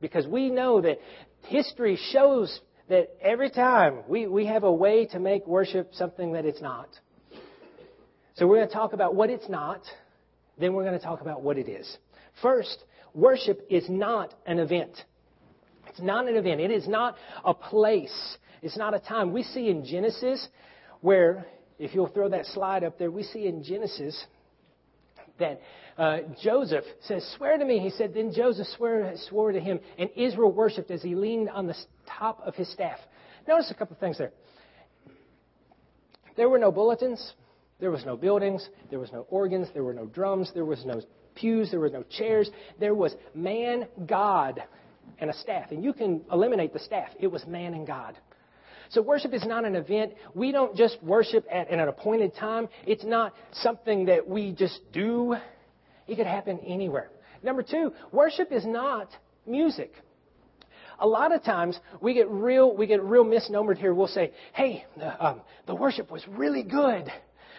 Because 0.00 0.26
we 0.26 0.48
know 0.48 0.80
that 0.80 0.98
history 1.42 1.98
shows 2.10 2.58
that 2.88 3.10
every 3.20 3.50
time 3.50 3.98
we, 4.08 4.26
we 4.26 4.46
have 4.46 4.64
a 4.64 4.72
way 4.72 5.04
to 5.08 5.20
make 5.20 5.46
worship 5.46 5.90
something 5.92 6.32
that 6.32 6.46
it's 6.46 6.62
not. 6.62 6.88
So 8.36 8.46
we're 8.46 8.56
going 8.56 8.68
to 8.68 8.72
talk 8.72 8.94
about 8.94 9.14
what 9.14 9.28
it's 9.28 9.46
not, 9.46 9.82
then 10.58 10.72
we're 10.72 10.84
going 10.84 10.98
to 10.98 11.04
talk 11.04 11.20
about 11.20 11.42
what 11.42 11.58
it 11.58 11.68
is. 11.68 11.98
First, 12.40 12.82
worship 13.12 13.66
is 13.68 13.84
not 13.90 14.32
an 14.46 14.58
event. 14.58 14.92
It's 15.88 16.00
not 16.00 16.26
an 16.26 16.34
event. 16.34 16.62
It 16.62 16.70
is 16.70 16.88
not 16.88 17.16
a 17.44 17.52
place. 17.52 18.38
It's 18.62 18.78
not 18.78 18.94
a 18.94 19.00
time. 19.00 19.34
We 19.34 19.42
see 19.42 19.68
in 19.68 19.84
Genesis 19.84 20.48
where, 21.02 21.44
if 21.78 21.94
you'll 21.94 22.08
throw 22.08 22.30
that 22.30 22.46
slide 22.46 22.84
up 22.84 22.98
there, 22.98 23.10
we 23.10 23.22
see 23.22 23.46
in 23.46 23.62
Genesis 23.62 24.18
that 25.38 25.60
uh, 25.96 26.18
Joseph 26.42 26.84
says, 27.02 27.28
Swear 27.36 27.58
to 27.58 27.64
me. 27.64 27.78
He 27.80 27.90
said, 27.90 28.14
Then 28.14 28.32
Joseph 28.32 28.66
swore, 28.76 29.12
swore 29.28 29.52
to 29.52 29.60
him, 29.60 29.80
and 29.98 30.10
Israel 30.16 30.52
worshiped 30.52 30.90
as 30.90 31.02
he 31.02 31.14
leaned 31.14 31.48
on 31.48 31.66
the 31.66 31.76
top 32.06 32.40
of 32.44 32.54
his 32.54 32.70
staff. 32.72 32.98
Notice 33.46 33.70
a 33.70 33.74
couple 33.74 33.94
of 33.94 34.00
things 34.00 34.18
there. 34.18 34.32
There 36.36 36.48
were 36.48 36.58
no 36.58 36.70
bulletins, 36.70 37.32
there 37.80 37.90
was 37.90 38.04
no 38.04 38.16
buildings, 38.16 38.68
there 38.90 39.00
was 39.00 39.10
no 39.12 39.26
organs, 39.30 39.68
there 39.74 39.82
were 39.82 39.94
no 39.94 40.06
drums, 40.06 40.52
there 40.54 40.64
was 40.64 40.84
no 40.84 41.00
pews, 41.34 41.70
there 41.70 41.80
were 41.80 41.90
no 41.90 42.04
chairs. 42.04 42.50
There 42.78 42.94
was 42.94 43.14
man, 43.34 43.88
God, 44.06 44.62
and 45.18 45.30
a 45.30 45.34
staff. 45.34 45.70
And 45.70 45.82
you 45.82 45.92
can 45.92 46.22
eliminate 46.30 46.72
the 46.72 46.78
staff. 46.78 47.08
It 47.18 47.28
was 47.28 47.46
man 47.46 47.74
and 47.74 47.86
God. 47.86 48.16
So 48.90 49.02
worship 49.02 49.34
is 49.34 49.44
not 49.44 49.64
an 49.64 49.76
event. 49.76 50.14
We 50.34 50.52
don't 50.52 50.74
just 50.76 51.02
worship 51.02 51.46
at 51.50 51.70
an 51.70 51.80
appointed 51.80 52.34
time. 52.34 52.68
It's 52.86 53.04
not 53.04 53.34
something 53.52 54.06
that 54.06 54.26
we 54.26 54.52
just 54.52 54.80
do. 54.92 55.36
It 56.06 56.16
could 56.16 56.26
happen 56.26 56.58
anywhere. 56.60 57.10
Number 57.42 57.62
two, 57.62 57.92
worship 58.12 58.50
is 58.50 58.64
not 58.64 59.08
music. 59.46 59.92
A 61.00 61.06
lot 61.06 61.32
of 61.32 61.44
times 61.44 61.78
we 62.00 62.14
get 62.14 62.28
real, 62.28 62.74
we 62.74 62.86
get 62.86 63.02
real 63.02 63.24
misnomered 63.24 63.78
here. 63.78 63.94
We'll 63.94 64.08
say, 64.08 64.32
"Hey, 64.52 64.84
um, 65.20 65.42
the 65.66 65.74
worship 65.74 66.10
was 66.10 66.26
really 66.26 66.64
good, 66.64 67.12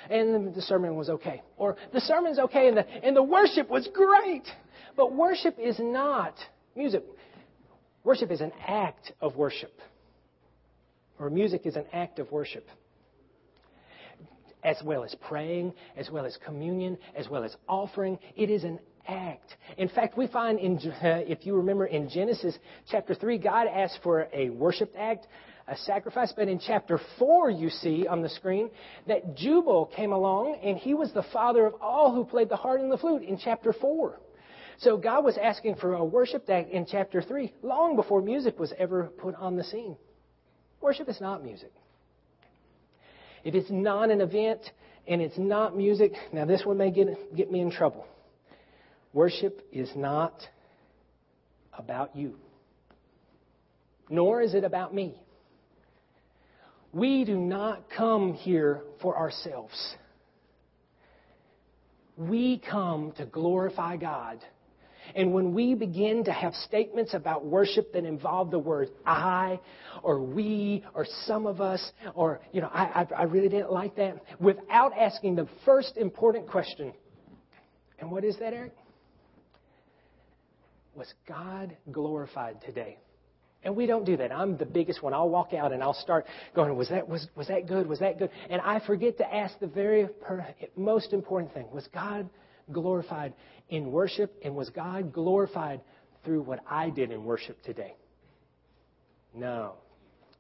and 0.10 0.54
the 0.54 0.62
sermon 0.62 0.98
was 0.98 1.10
okay," 1.10 1.42
or 1.56 1.78
"The 1.94 2.02
sermon's 2.02 2.40
okay, 2.40 2.68
and 2.68 2.76
the 2.76 2.86
and 3.02 3.16
the 3.16 3.24
worship 3.24 3.70
was 3.70 3.88
great." 3.88 4.44
But 4.98 5.14
worship 5.14 5.58
is 5.58 5.80
not 5.80 6.34
music. 6.76 7.06
Worship 8.04 8.30
is 8.32 8.42
an 8.42 8.52
act 8.68 9.14
of 9.22 9.38
worship 9.38 9.72
or 11.20 11.30
music 11.30 11.66
is 11.66 11.76
an 11.76 11.86
act 11.94 12.20
of 12.20 12.32
worship. 12.32 12.68
As 14.64 14.78
well 14.84 15.04
as 15.04 15.16
praying, 15.28 15.74
as 15.96 16.10
well 16.10 16.26
as 16.26 16.38
communion, 16.46 16.98
as 17.16 17.30
well 17.30 17.44
as 17.44 17.56
offering. 17.68 18.20
It 18.36 18.50
is 18.50 18.64
an 18.64 18.80
act. 19.08 19.56
In 19.78 19.90
fact, 19.90 20.18
we 20.18 20.28
find 20.28 20.60
in, 20.60 20.78
uh, 20.78 21.24
if 21.28 21.46
you 21.46 21.56
remember 21.56 21.86
in 21.86 22.10
Genesis 22.10 22.58
chapter 22.90 23.14
3, 23.14 23.38
God 23.38 23.68
asked 23.68 24.00
for 24.04 24.28
a 24.34 24.50
worship 24.50 24.94
act, 24.98 25.28
a 25.68 25.78
sacrifice. 25.78 26.34
But 26.36 26.48
in 26.48 26.60
chapter 26.60 27.00
4, 27.18 27.50
you 27.52 27.70
see 27.70 28.08
on 28.08 28.22
the 28.22 28.30
screen 28.30 28.70
that 29.08 29.36
Jubal 29.36 29.86
came 29.96 30.12
along 30.12 30.60
and 30.64 30.78
he 30.78 30.94
was 30.94 31.14
the 31.14 31.26
father 31.32 31.66
of 31.66 31.76
all 31.82 32.14
who 32.14 32.26
played 32.26 32.50
the 32.50 32.56
harp 32.56 32.82
and 32.82 32.92
the 32.92 32.98
flute 32.98 33.24
in 33.24 33.38
chapter 33.38 33.74
4. 33.74 34.20
So 34.80 34.96
God 34.98 35.26
was 35.26 35.38
asking 35.38 35.76
for 35.76 35.94
a 35.94 36.06
worship 36.06 36.50
act 36.50 36.72
in 36.72 36.86
chapter 36.86 37.22
3 37.22 37.54
long 37.62 37.96
before 37.96 38.22
music 38.22 38.60
was 38.60 38.74
ever 38.78 39.12
put 39.18 39.36
on 39.36 39.58
the 39.58 39.64
scene. 39.64 39.98
Worship 40.82 41.10
is 41.10 41.20
not 41.20 41.44
music. 41.44 41.72
If 43.44 43.56
it's 43.56 43.70
not 43.70 44.10
an 44.10 44.22
event 44.22 44.62
and 45.08 45.22
it's 45.22 45.38
not 45.38 45.76
music, 45.76 46.14
now 46.32 46.46
this 46.46 46.66
one 46.66 46.78
may 46.78 46.92
get, 46.92 47.36
get 47.36 47.52
me 47.52 47.62
in 47.62 47.72
trouble. 47.72 48.06
Worship 49.14 49.66
is 49.72 49.90
not 49.96 50.34
about 51.74 52.16
you, 52.16 52.36
nor 54.10 54.42
is 54.42 54.54
it 54.54 54.64
about 54.64 54.94
me. 54.94 55.20
We 56.92 57.24
do 57.24 57.38
not 57.38 57.90
come 57.96 58.34
here 58.34 58.82
for 59.02 59.18
ourselves. 59.18 59.96
We 62.18 62.60
come 62.60 63.14
to 63.18 63.26
glorify 63.26 63.98
God 63.98 64.40
and 65.16 65.34
when 65.34 65.54
we 65.54 65.76
begin 65.76 66.24
to 66.26 66.32
have 66.32 66.54
statements 66.54 67.14
about 67.14 67.46
worship 67.46 67.94
that 67.94 68.06
involve 68.06 68.52
the 68.52 68.60
word 68.60 68.90
I 69.06 69.60
or 70.04 70.22
we 70.22 70.84
or 70.94 71.06
some 71.26 71.46
of 71.46 71.62
us 71.62 71.92
or, 72.16 72.42
you 72.52 72.62
know, 72.62 72.70
I, 72.72 72.84
I, 72.84 73.08
I 73.20 73.24
really 73.24 73.50
didn't 73.50 73.72
like 73.72 73.96
that 73.96 74.22
without 74.40 74.98
asking 74.98 75.36
the 75.36 75.48
first 75.66 75.98
important 75.98 76.48
question. 76.48 76.94
And 78.00 78.12
what 78.12 78.24
is 78.24 78.38
that, 78.40 78.54
Eric? 78.54 78.74
Was 80.96 81.14
God 81.28 81.76
glorified 81.92 82.62
today? 82.62 82.98
And 83.64 83.76
we 83.76 83.86
don't 83.86 84.06
do 84.06 84.16
that. 84.18 84.32
I'm 84.32 84.58
the 84.58 84.66
biggest 84.66 85.04
one. 85.04 85.14
I'll 85.14 85.30
walk 85.30 85.54
out 85.54 85.74
and 85.74 85.84
I'll 85.84 85.94
start 85.94 86.26
going, 86.56 86.76
was 86.78 86.90
that, 86.90 87.08
was, 87.08 87.28
was 87.36 87.48
that 87.48 87.68
good? 87.68 87.88
Was 87.88 88.00
that 88.00 88.18
good? 88.18 88.30
And 88.50 88.62
I 88.62 88.80
forget 88.86 89.18
to 89.18 89.34
ask 89.34 89.60
the 89.60 89.68
very 89.68 90.08
per- 90.08 90.48
most 90.78 91.12
important 91.12 91.54
thing. 91.54 91.68
Was 91.74 91.88
God 91.94 92.30
glorified 92.72 93.34
in 93.70 93.92
worship? 93.92 94.34
And 94.44 94.56
was 94.56 94.70
God 94.70 95.14
glorified 95.14 95.82
through 96.24 96.42
what 96.42 96.60
I 96.70 96.90
did 96.90 97.12
in 97.12 97.24
worship 97.24 97.62
today? 97.64 97.96
No. 99.34 99.76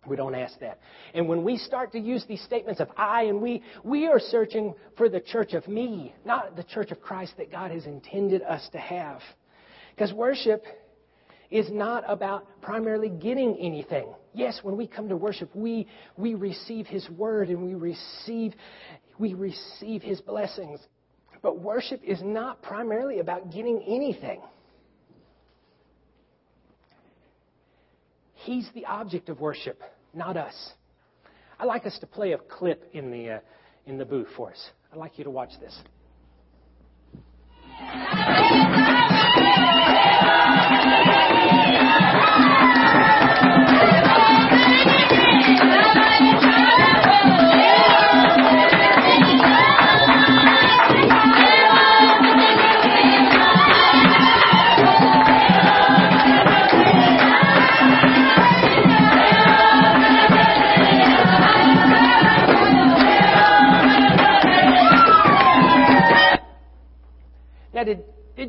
We 0.07 0.15
don't 0.15 0.35
ask 0.35 0.57
that. 0.61 0.79
And 1.13 1.27
when 1.27 1.43
we 1.43 1.57
start 1.57 1.91
to 1.91 1.99
use 1.99 2.23
these 2.27 2.41
statements 2.43 2.79
of 2.79 2.87
I 2.95 3.23
and 3.23 3.41
we, 3.41 3.61
we 3.83 4.07
are 4.07 4.19
searching 4.19 4.73
for 4.97 5.09
the 5.09 5.19
church 5.19 5.53
of 5.53 5.67
me, 5.67 6.13
not 6.25 6.55
the 6.55 6.63
church 6.63 6.91
of 6.91 7.01
Christ 7.01 7.33
that 7.37 7.51
God 7.51 7.71
has 7.71 7.85
intended 7.85 8.41
us 8.41 8.67
to 8.71 8.77
have. 8.77 9.21
Because 9.93 10.13
worship 10.13 10.63
is 11.51 11.69
not 11.69 12.03
about 12.07 12.47
primarily 12.61 13.09
getting 13.09 13.57
anything. 13.57 14.07
Yes, 14.33 14.59
when 14.63 14.77
we 14.77 14.87
come 14.87 15.09
to 15.09 15.17
worship, 15.17 15.53
we, 15.53 15.87
we 16.15 16.33
receive 16.33 16.87
His 16.87 17.09
word 17.09 17.49
and 17.49 17.61
we 17.65 17.73
receive, 17.73 18.53
we 19.17 19.33
receive 19.33 20.01
His 20.01 20.21
blessings. 20.21 20.79
But 21.41 21.59
worship 21.59 22.01
is 22.03 22.21
not 22.21 22.61
primarily 22.61 23.19
about 23.19 23.51
getting 23.51 23.81
anything. 23.87 24.41
He's 28.35 28.69
the 28.73 28.85
object 28.85 29.29
of 29.29 29.39
worship, 29.39 29.81
not 30.13 30.37
us. 30.37 30.73
I'd 31.59 31.65
like 31.65 31.85
us 31.85 31.97
to 31.99 32.07
play 32.07 32.31
a 32.33 32.37
clip 32.37 32.89
in 32.93 33.11
the, 33.11 33.29
uh, 33.29 33.39
in 33.85 33.97
the 33.97 34.05
booth 34.05 34.29
for 34.35 34.51
us. 34.51 34.69
I'd 34.91 34.97
like 34.97 35.17
you 35.17 35.23
to 35.25 35.29
watch 35.29 35.51
this. 35.59 35.77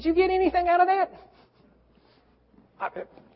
Did, 0.01 0.07
you 0.07 0.15
get 0.15 0.31
anything 0.31 0.67
out 0.67 0.81
of 0.81 0.87
that? 0.87 1.11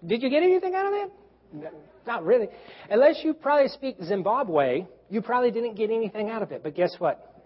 Did 0.06 0.22
you 0.22 0.30
get 0.30 0.42
anything 0.42 0.74
out 0.74 0.86
of 0.86 0.92
that? 0.92 1.72
Not 2.06 2.24
really. 2.24 2.48
Unless 2.88 3.22
you 3.22 3.34
probably 3.34 3.68
speak 3.68 3.96
Zimbabwe, 4.02 4.86
you 5.10 5.20
probably 5.20 5.50
didn't 5.50 5.74
get 5.74 5.90
anything 5.90 6.30
out 6.30 6.40
of 6.40 6.52
it. 6.52 6.62
But 6.62 6.74
guess 6.74 6.94
what? 6.98 7.42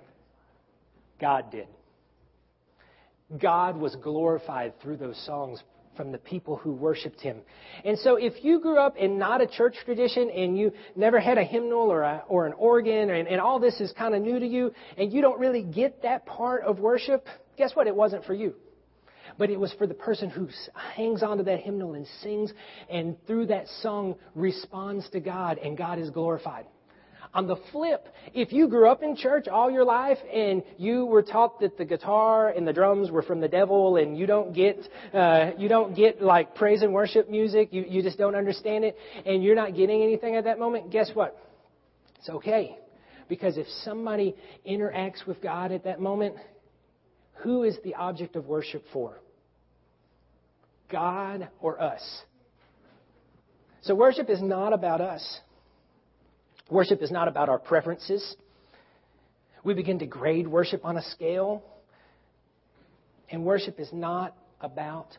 God 1.21 1.51
did. 1.51 1.67
God 3.41 3.77
was 3.77 3.97
glorified 3.97 4.81
through 4.81 4.99
those 4.99 5.21
songs 5.27 5.65
from 5.97 6.13
the 6.13 6.19
people 6.19 6.55
who 6.55 6.73
worshiped 6.73 7.21
him. 7.21 7.39
And 7.85 7.99
so 7.99 8.15
if 8.15 8.45
you 8.45 8.61
grew 8.61 8.79
up 8.79 8.97
in 8.97 9.19
not 9.19 9.41
a 9.41 9.49
church 9.49 9.75
tradition 9.85 10.31
and 10.31 10.57
you 10.57 10.73
never 10.95 11.19
had 11.19 11.39
a 11.39 11.45
hymnal 11.45 11.91
or, 11.91 12.03
a, 12.03 12.23
or 12.29 12.47
an 12.47 12.53
organ 12.53 13.11
and, 13.11 13.27
and 13.27 13.41
all 13.41 13.59
this 13.59 13.81
is 13.81 13.93
kind 13.99 14.15
of 14.15 14.23
new 14.23 14.39
to 14.39 14.47
you 14.47 14.73
and 14.97 15.13
you 15.13 15.21
don't 15.21 15.41
really 15.41 15.65
get 15.65 16.03
that 16.03 16.25
part 16.25 16.63
of 16.63 16.79
worship, 16.79 17.27
Guess 17.59 17.75
what? 17.75 17.89
It 17.89 17.95
wasn't 17.95 18.25
for 18.25 18.35
you. 18.35 18.55
But 19.39 19.51
it 19.51 19.59
was 19.59 19.73
for 19.75 19.87
the 19.87 19.95
person 19.95 20.29
who 20.29 20.49
hangs 20.97 21.23
onto 21.23 21.45
that 21.45 21.61
hymnal 21.61 21.95
and 21.95 22.07
sings 22.23 22.53
and 22.91 23.17
through 23.27 23.47
that 23.47 23.67
song 23.83 24.17
responds 24.35 25.09
to 25.11 25.21
God 25.21 25.59
and 25.59 25.79
God 25.79 25.99
is 25.99 26.11
glorified. 26.11 26.67
On 27.35 27.47
the 27.47 27.57
flip, 27.73 28.09
if 28.33 28.53
you 28.53 28.69
grew 28.69 28.89
up 28.89 29.03
in 29.03 29.15
church 29.15 29.49
all 29.49 29.71
your 29.71 29.85
life 29.85 30.17
and 30.33 30.63
you 30.79 31.05
were 31.05 31.23
taught 31.23 31.61
that 31.61 31.77
the 31.77 31.85
guitar 31.85 32.49
and 32.49 32.67
the 32.67 32.73
drums 32.73 33.11
were 33.11 33.23
from 33.23 33.41
the 33.41 33.49
devil 33.49 33.97
and 33.97 34.19
you 34.19 34.27
don't 34.27 34.55
get, 34.55 34.79
uh, 35.13 35.51
you 35.59 35.69
don't 35.69 35.95
get 35.95 36.23
like 36.23 36.55
praise 36.55 36.83
and 36.83 36.93
worship 36.93 37.29
music, 37.29 37.69
you, 37.71 37.85
you 37.87 38.03
just 38.03 38.17
don't 38.17 38.35
understand 38.35 38.85
it 38.85 38.97
and 39.27 39.45
you're 39.45 39.55
not 39.55 39.77
getting 39.77 40.03
anything 40.03 40.37
at 40.37 40.45
that 40.45 40.59
moment, 40.59 40.91
guess 40.91 41.11
what? 41.13 41.39
It's 42.19 42.31
okay. 42.31 42.79
Because 43.29 43.59
if 43.59 43.67
somebody 43.85 44.35
interacts 44.69 45.27
with 45.27 45.43
God 45.43 45.71
at 45.71 45.85
that 45.85 46.01
moment, 46.01 46.35
who 47.43 47.63
is 47.63 47.77
the 47.85 47.95
object 47.95 48.37
of 48.37 48.47
worship 48.47 48.83
for? 48.93 49.21
God 50.91 51.49
or 51.61 51.81
us? 51.81 52.03
So 53.83 53.95
worship 53.95 54.29
is 54.29 54.43
not 54.43 54.73
about 54.73 55.01
us. 55.01 55.41
Worship 56.71 57.03
is 57.03 57.11
not 57.11 57.29
about 57.29 57.49
our 57.49 57.59
preferences. 57.59 58.37
We 59.65 59.75
begin 59.75 59.99
to 60.01 60.07
grade 60.07 60.47
worship 60.47 60.85
on 60.85 60.97
a 60.97 61.03
scale. 61.03 61.63
And 63.31 63.45
worship 63.45 63.79
is 63.81 63.89
not 63.93 64.37
about 64.61 65.17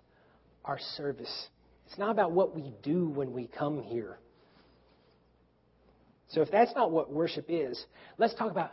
our 0.65 0.79
service. 0.97 1.47
It's 1.87 1.97
not 1.97 2.11
about 2.11 2.31
what 2.31 2.55
we 2.55 2.73
do 2.83 3.09
when 3.09 3.33
we 3.33 3.47
come 3.47 3.81
here. 3.81 4.17
So 6.29 6.41
if 6.41 6.51
that's 6.51 6.73
not 6.75 6.91
what 6.91 7.11
worship 7.11 7.45
is, 7.49 7.83
let's 8.19 8.35
talk 8.35 8.51
about 8.51 8.71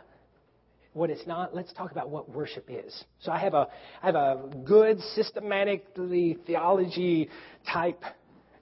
what 0.97 1.09
it's 1.09 1.25
not. 1.27 1.55
Let's 1.55 1.71
talk 1.73 1.91
about 1.91 2.09
what 2.09 2.29
worship 2.29 2.65
is. 2.69 3.03
So 3.19 3.31
I 3.31 3.39
have 3.39 3.53
a, 3.53 3.67
I 4.01 4.05
have 4.07 4.15
a 4.15 4.49
good 4.65 4.99
systematically 5.15 6.37
theology 6.45 7.29
type 7.71 8.03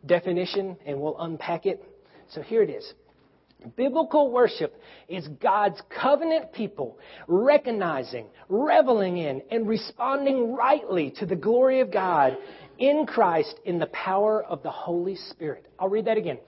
definition 0.06 0.78
and 0.86 1.00
we'll 1.00 1.20
unpack 1.20 1.66
it. 1.66 1.84
So 2.30 2.42
here 2.42 2.62
it 2.62 2.70
is. 2.70 2.94
Biblical 3.76 4.32
worship 4.32 4.80
is 5.08 5.28
God's 5.42 5.82
covenant 5.90 6.54
people 6.54 7.00
recognizing, 7.28 8.28
reveling 8.48 9.18
in, 9.18 9.42
and 9.50 9.68
responding 9.68 10.54
rightly 10.54 11.12
to 11.18 11.26
the 11.26 11.36
glory 11.36 11.80
of 11.80 11.92
God 11.92 12.38
in 12.78 13.06
Christ 13.06 13.60
in 13.66 13.80
the 13.80 13.88
power 13.88 14.44
of 14.44 14.64
the 14.64 14.72
Holy 14.72 15.16
Spirit. 15.16 15.66
I'll 15.80 15.90
read 15.90 16.06
that 16.06 16.18
again. 16.18 16.40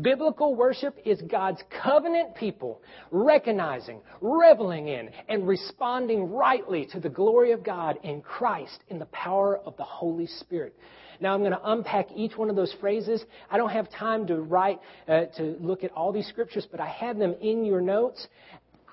Biblical 0.00 0.54
worship 0.54 0.96
is 1.04 1.20
God's 1.22 1.62
covenant 1.82 2.34
people 2.34 2.80
recognizing, 3.10 4.00
reveling 4.20 4.88
in, 4.88 5.10
and 5.28 5.46
responding 5.46 6.32
rightly 6.32 6.86
to 6.92 7.00
the 7.00 7.08
glory 7.08 7.52
of 7.52 7.62
God 7.62 7.98
in 8.02 8.22
Christ 8.22 8.78
in 8.88 8.98
the 8.98 9.06
power 9.06 9.58
of 9.58 9.76
the 9.76 9.84
Holy 9.84 10.26
Spirit. 10.26 10.74
Now 11.20 11.34
I'm 11.34 11.40
going 11.40 11.52
to 11.52 11.70
unpack 11.70 12.08
each 12.16 12.36
one 12.36 12.50
of 12.50 12.56
those 12.56 12.74
phrases. 12.80 13.24
I 13.48 13.56
don't 13.56 13.70
have 13.70 13.88
time 13.90 14.26
to 14.26 14.40
write, 14.40 14.80
uh, 15.06 15.26
to 15.36 15.56
look 15.60 15.84
at 15.84 15.92
all 15.92 16.10
these 16.10 16.26
scriptures, 16.26 16.66
but 16.68 16.80
I 16.80 16.88
have 16.88 17.16
them 17.16 17.36
in 17.40 17.64
your 17.64 17.80
notes. 17.80 18.26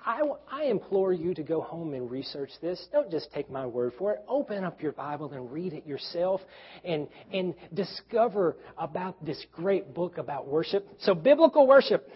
I, 0.05 0.21
I, 0.49 0.63
implore 0.65 1.13
you 1.13 1.33
to 1.33 1.43
go 1.43 1.61
home 1.61 1.93
and 1.93 2.09
research 2.09 2.49
this. 2.61 2.83
Don't 2.91 3.11
just 3.11 3.31
take 3.33 3.49
my 3.49 3.65
word 3.65 3.93
for 3.97 4.13
it. 4.13 4.19
Open 4.27 4.63
up 4.63 4.81
your 4.81 4.93
Bible 4.93 5.31
and 5.33 5.51
read 5.51 5.73
it 5.73 5.85
yourself 5.85 6.41
and, 6.83 7.07
and 7.33 7.53
discover 7.73 8.55
about 8.77 9.23
this 9.25 9.43
great 9.51 9.93
book 9.93 10.17
about 10.17 10.47
worship. 10.47 10.87
So, 11.01 11.13
biblical 11.13 11.67
worship. 11.67 12.09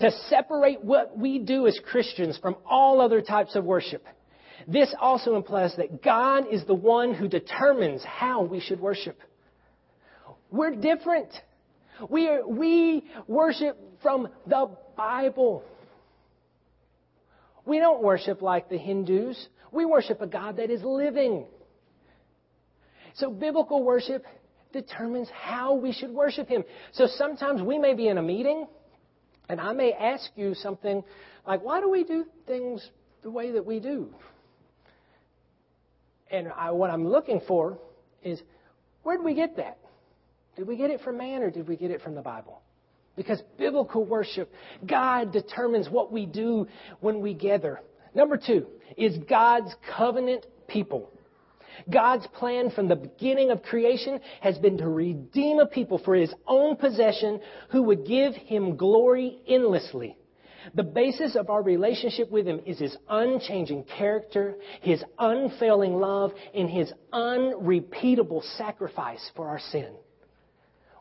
To 0.00 0.10
separate 0.28 0.82
what 0.82 1.18
we 1.18 1.38
do 1.38 1.66
as 1.66 1.78
Christians 1.90 2.38
from 2.38 2.56
all 2.64 3.02
other 3.02 3.20
types 3.20 3.54
of 3.54 3.64
worship. 3.64 4.02
This 4.66 4.94
also 4.98 5.36
implies 5.36 5.74
that 5.76 6.02
God 6.02 6.44
is 6.50 6.64
the 6.64 6.74
one 6.74 7.12
who 7.12 7.28
determines 7.28 8.02
how 8.02 8.42
we 8.42 8.60
should 8.60 8.80
worship. 8.80 9.18
We're 10.50 10.74
different. 10.74 11.28
We, 12.08 12.28
are, 12.28 12.46
we 12.46 13.04
worship 13.26 13.78
from 14.02 14.28
the 14.46 14.70
Bible. 14.96 15.64
We 17.70 17.78
don't 17.78 18.02
worship 18.02 18.42
like 18.42 18.68
the 18.68 18.78
Hindus. 18.78 19.46
We 19.70 19.84
worship 19.84 20.20
a 20.20 20.26
God 20.26 20.56
that 20.56 20.70
is 20.70 20.82
living. 20.82 21.46
So 23.14 23.30
biblical 23.30 23.84
worship 23.84 24.24
determines 24.72 25.28
how 25.30 25.74
we 25.74 25.92
should 25.92 26.10
worship 26.10 26.48
Him. 26.48 26.64
So 26.94 27.06
sometimes 27.06 27.62
we 27.62 27.78
may 27.78 27.94
be 27.94 28.08
in 28.08 28.18
a 28.18 28.22
meeting 28.22 28.66
and 29.48 29.60
I 29.60 29.72
may 29.72 29.92
ask 29.92 30.32
you 30.34 30.56
something 30.56 31.04
like, 31.46 31.62
why 31.62 31.80
do 31.80 31.88
we 31.88 32.02
do 32.02 32.24
things 32.44 32.84
the 33.22 33.30
way 33.30 33.52
that 33.52 33.64
we 33.64 33.78
do? 33.78 34.08
And 36.28 36.48
I, 36.48 36.72
what 36.72 36.90
I'm 36.90 37.06
looking 37.06 37.40
for 37.46 37.78
is, 38.24 38.42
where 39.04 39.16
did 39.16 39.24
we 39.24 39.34
get 39.34 39.58
that? 39.58 39.78
Did 40.56 40.66
we 40.66 40.76
get 40.76 40.90
it 40.90 41.02
from 41.02 41.18
man 41.18 41.44
or 41.44 41.52
did 41.52 41.68
we 41.68 41.76
get 41.76 41.92
it 41.92 42.02
from 42.02 42.16
the 42.16 42.22
Bible? 42.22 42.62
Because 43.20 43.42
biblical 43.58 44.02
worship, 44.02 44.50
God 44.86 45.30
determines 45.30 45.90
what 45.90 46.10
we 46.10 46.24
do 46.24 46.66
when 47.00 47.20
we 47.20 47.34
gather. 47.34 47.82
Number 48.14 48.38
two 48.38 48.66
is 48.96 49.18
God's 49.28 49.74
covenant 49.94 50.46
people. 50.68 51.12
God's 51.92 52.26
plan 52.28 52.70
from 52.70 52.88
the 52.88 52.96
beginning 52.96 53.50
of 53.50 53.62
creation 53.62 54.20
has 54.40 54.56
been 54.56 54.78
to 54.78 54.88
redeem 54.88 55.58
a 55.58 55.66
people 55.66 55.98
for 56.02 56.14
his 56.14 56.32
own 56.46 56.76
possession 56.76 57.42
who 57.68 57.82
would 57.82 58.06
give 58.06 58.32
him 58.34 58.78
glory 58.78 59.42
endlessly. 59.46 60.16
The 60.74 60.82
basis 60.82 61.36
of 61.36 61.50
our 61.50 61.62
relationship 61.62 62.30
with 62.30 62.46
him 62.46 62.62
is 62.64 62.78
his 62.78 62.96
unchanging 63.06 63.84
character, 63.98 64.54
his 64.80 65.04
unfailing 65.18 65.92
love, 65.92 66.32
and 66.54 66.70
his 66.70 66.90
unrepeatable 67.12 68.42
sacrifice 68.56 69.30
for 69.36 69.46
our 69.46 69.60
sin. 69.60 69.92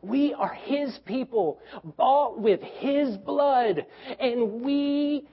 We 0.02 0.34
are 0.34 0.54
His 0.54 0.98
people, 1.06 1.60
bought 1.98 2.40
with 2.40 2.62
His 2.62 3.18
blood, 3.18 3.86
and 4.20 4.62
we 4.62 5.28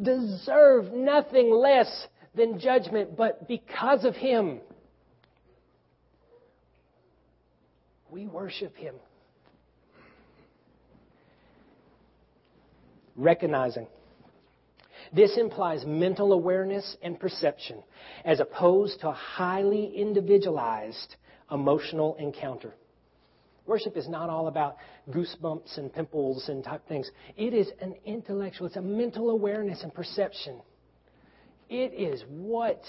deserve 0.00 0.92
nothing 0.92 1.50
less 1.50 2.06
than 2.34 2.58
judgment, 2.58 3.16
but 3.16 3.46
because 3.48 4.04
of 4.04 4.14
Him, 4.14 4.60
we 8.10 8.26
worship 8.26 8.76
Him. 8.76 8.94
Recognizing. 13.16 13.88
This 15.12 15.36
implies 15.36 15.84
mental 15.86 16.32
awareness 16.32 16.96
and 17.02 17.18
perception 17.18 17.82
as 18.24 18.40
opposed 18.40 19.00
to 19.00 19.08
a 19.08 19.12
highly 19.12 19.86
individualized 19.96 21.16
emotional 21.50 22.14
encounter. 22.18 22.74
Worship 23.68 23.98
is 23.98 24.08
not 24.08 24.30
all 24.30 24.48
about 24.48 24.76
goosebumps 25.10 25.76
and 25.76 25.92
pimples 25.92 26.48
and 26.48 26.64
type 26.64 26.88
things. 26.88 27.10
It 27.36 27.52
is 27.52 27.68
an 27.82 27.94
intellectual, 28.06 28.66
it's 28.66 28.76
a 28.76 28.82
mental 28.82 29.28
awareness 29.28 29.82
and 29.82 29.92
perception. 29.92 30.62
It 31.68 31.92
is 31.92 32.24
what 32.30 32.80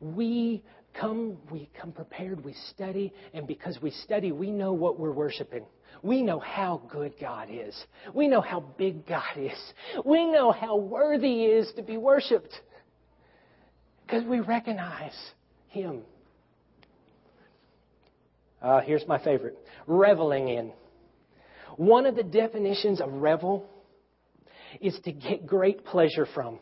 we 0.00 0.64
come, 0.98 1.36
we 1.50 1.68
come 1.78 1.92
prepared, 1.92 2.42
we 2.42 2.54
study, 2.70 3.12
and 3.34 3.46
because 3.46 3.78
we 3.82 3.90
study, 3.90 4.32
we 4.32 4.50
know 4.50 4.72
what 4.72 4.98
we're 4.98 5.12
worshiping. 5.12 5.66
We 6.02 6.22
know 6.22 6.38
how 6.38 6.80
good 6.90 7.12
God 7.20 7.48
is. 7.50 7.76
We 8.14 8.26
know 8.26 8.40
how 8.40 8.60
big 8.78 9.06
God 9.06 9.36
is. 9.36 9.72
We 10.06 10.24
know 10.24 10.50
how 10.50 10.78
worthy 10.78 11.28
He 11.28 11.44
is 11.44 11.70
to 11.76 11.82
be 11.82 11.98
worshiped. 11.98 12.54
Because 14.06 14.24
we 14.24 14.40
recognize 14.40 15.12
Him. 15.68 16.04
Uh, 18.62 18.80
here's 18.80 19.06
my 19.06 19.22
favorite 19.22 19.58
reveling 19.86 20.48
in. 20.48 20.72
One 21.76 22.06
of 22.06 22.14
the 22.14 22.22
definitions 22.22 23.00
of 23.00 23.12
revel 23.12 23.66
is 24.80 24.98
to 25.04 25.12
get 25.12 25.46
great 25.46 25.84
pleasure 25.84 26.26
from. 26.32 26.60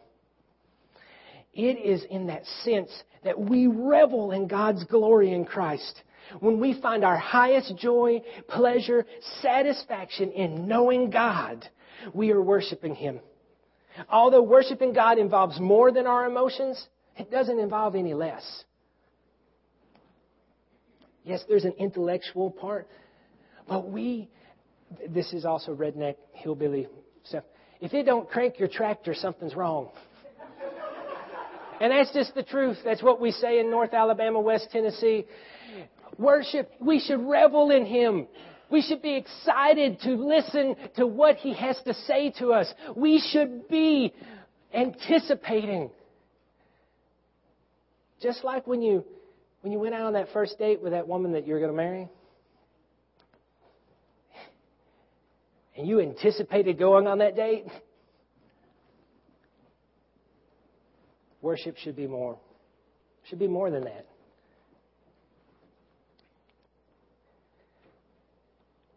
It 1.53 1.79
is 1.85 2.05
in 2.11 2.29
that 2.29 2.47
sense 2.65 2.91
that 3.25 3.39
we 3.39 3.67
revel 3.67 4.31
in 4.31 4.47
God's 4.47 4.85
glory 4.85 5.33
in 5.33 5.45
Christ. 5.45 6.03
When 6.39 6.61
we 6.61 6.81
find 6.81 7.05
our 7.05 7.19
highest 7.19 7.77
joy, 7.77 8.23
pleasure, 8.49 9.05
satisfaction 9.43 10.31
in 10.31 10.69
knowing 10.69 11.11
God, 11.11 11.69
we 12.15 12.31
are 12.31 12.41
worshiping 12.41 12.95
Him. 12.95 13.21
Although 14.09 14.43
worshiping 14.43 14.93
God 14.93 15.19
involves 15.19 15.59
more 15.59 15.93
than 15.93 16.07
our 16.07 16.25
emotions, 16.25 16.87
it 17.17 17.31
doesn't 17.31 17.59
involve 17.59 17.97
any 17.97 18.15
less. 18.15 18.65
Yes, 21.25 21.45
there's 21.49 21.65
an 21.65 21.75
intellectual 21.79 22.51
part, 22.51 22.89
but 23.69 23.91
we, 23.91 24.29
this 25.09 25.33
is 25.33 25.45
also 25.45 25.75
redneck, 25.75 26.17
hillbilly 26.33 26.89
stuff. 27.25 27.45
If 27.81 27.95
it 27.95 28.05
don't 28.05 28.29
crank 28.29 28.59
your 28.59 28.69
tractor, 28.69 29.15
something's 29.15 29.55
wrong. 29.55 29.89
and 31.81 31.93
that's 31.93 32.13
just 32.13 32.35
the 32.35 32.43
truth. 32.43 32.79
That's 32.85 33.03
what 33.03 33.21
we 33.21 33.33
say 33.33 33.61
in 33.61 33.71
North 33.71 33.95
Alabama, 33.95 34.41
West 34.41 34.69
Tennessee. 34.71 35.27
Worship, 36.19 36.71
we 36.81 37.01
should 37.01 37.21
revel 37.21 37.71
in 37.71 37.87
Him. 37.87 38.27
We 38.71 38.83
should 38.83 39.03
be 39.03 39.17
excited 39.17 40.01
to 40.03 40.11
listen 40.11 40.77
to 40.97 41.07
what 41.07 41.37
He 41.37 41.55
has 41.55 41.81
to 41.87 41.95
say 41.95 42.31
to 42.39 42.53
us. 42.53 42.73
We 42.95 43.21
should 43.33 43.69
be 43.69 44.13
anticipating 44.73 45.91
Just 48.23 48.45
like 48.45 48.67
when 48.67 48.83
you 48.83 49.05
when 49.61 49.73
you 49.73 49.79
went 49.79 49.95
out 49.95 50.03
on 50.03 50.13
that 50.15 50.29
first 50.33 50.59
date 50.59 50.81
with 50.83 50.93
that 50.93 51.07
woman 51.07 51.33
that 51.33 51.47
you're 51.47 51.59
going 51.59 51.71
to 51.71 51.77
marry, 51.77 52.09
and 55.77 55.87
you 55.87 56.01
anticipated 56.01 56.79
going 56.79 57.07
on 57.07 57.19
that 57.19 57.37
date, 57.37 57.67
worship 61.43 61.77
should 61.79 61.97
be 61.97 62.07
more. 62.07 62.39
Should 63.29 63.39
be 63.39 63.49
more 63.49 63.71
than 63.71 63.85
that. 63.85 64.07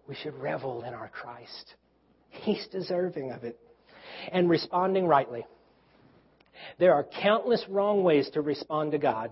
We 0.08 0.16
should 0.16 0.36
revel 0.36 0.84
in 0.84 0.94
our 0.94 1.10
Christ. 1.10 1.76
He's 2.30 2.68
deserving 2.72 3.32
of 3.32 3.44
it. 3.44 3.60
And 4.32 4.50
responding 4.50 5.08
rightly. 5.08 5.46
There 6.80 6.94
are 6.94 7.06
countless 7.22 7.64
wrong 7.70 8.04
ways 8.04 8.30
to 8.34 8.42
respond 8.42 8.92
to 8.92 8.98
God, 8.98 9.32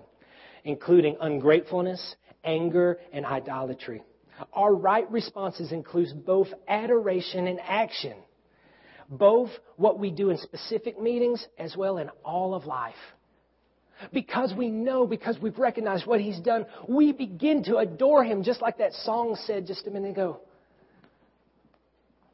including 0.63 1.17
ungratefulness, 1.19 2.15
anger, 2.43 2.99
and 3.11 3.25
idolatry. 3.25 4.01
Our 4.53 4.73
right 4.73 5.09
responses 5.11 5.71
include 5.71 6.25
both 6.25 6.47
adoration 6.67 7.47
and 7.47 7.59
action, 7.59 8.15
both 9.09 9.49
what 9.75 9.99
we 9.99 10.11
do 10.11 10.29
in 10.29 10.37
specific 10.37 10.99
meetings 10.99 11.45
as 11.57 11.75
well 11.75 11.97
in 11.97 12.09
all 12.23 12.53
of 12.55 12.65
life. 12.65 12.95
Because 14.11 14.51
we 14.57 14.69
know, 14.69 15.05
because 15.05 15.37
we've 15.39 15.59
recognized 15.59 16.07
what 16.07 16.19
He's 16.19 16.39
done, 16.39 16.65
we 16.87 17.11
begin 17.11 17.63
to 17.65 17.77
adore 17.77 18.23
Him, 18.23 18.43
just 18.43 18.61
like 18.61 18.79
that 18.79 18.93
song 18.93 19.37
said 19.45 19.67
just 19.67 19.85
a 19.85 19.91
minute 19.91 20.09
ago. 20.09 20.39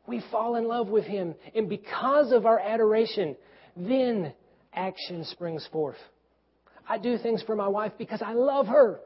We 0.06 0.24
fall 0.32 0.56
in 0.56 0.66
love 0.70 0.88
with 0.88 1.04
Him, 1.04 1.36
and 1.54 1.68
because 1.68 2.32
of 2.32 2.46
our 2.46 2.60
adoration, 2.60 3.36
then 3.76 4.34
action 4.74 5.26
springs 5.26 5.68
forth. 5.72 5.98
I 6.90 6.98
do 6.98 7.18
things 7.18 7.44
for 7.44 7.56
my 7.56 7.68
wife 7.68 7.94
because 7.98 8.22
I 8.22 8.34
love 8.34 8.68
her. 8.68 9.00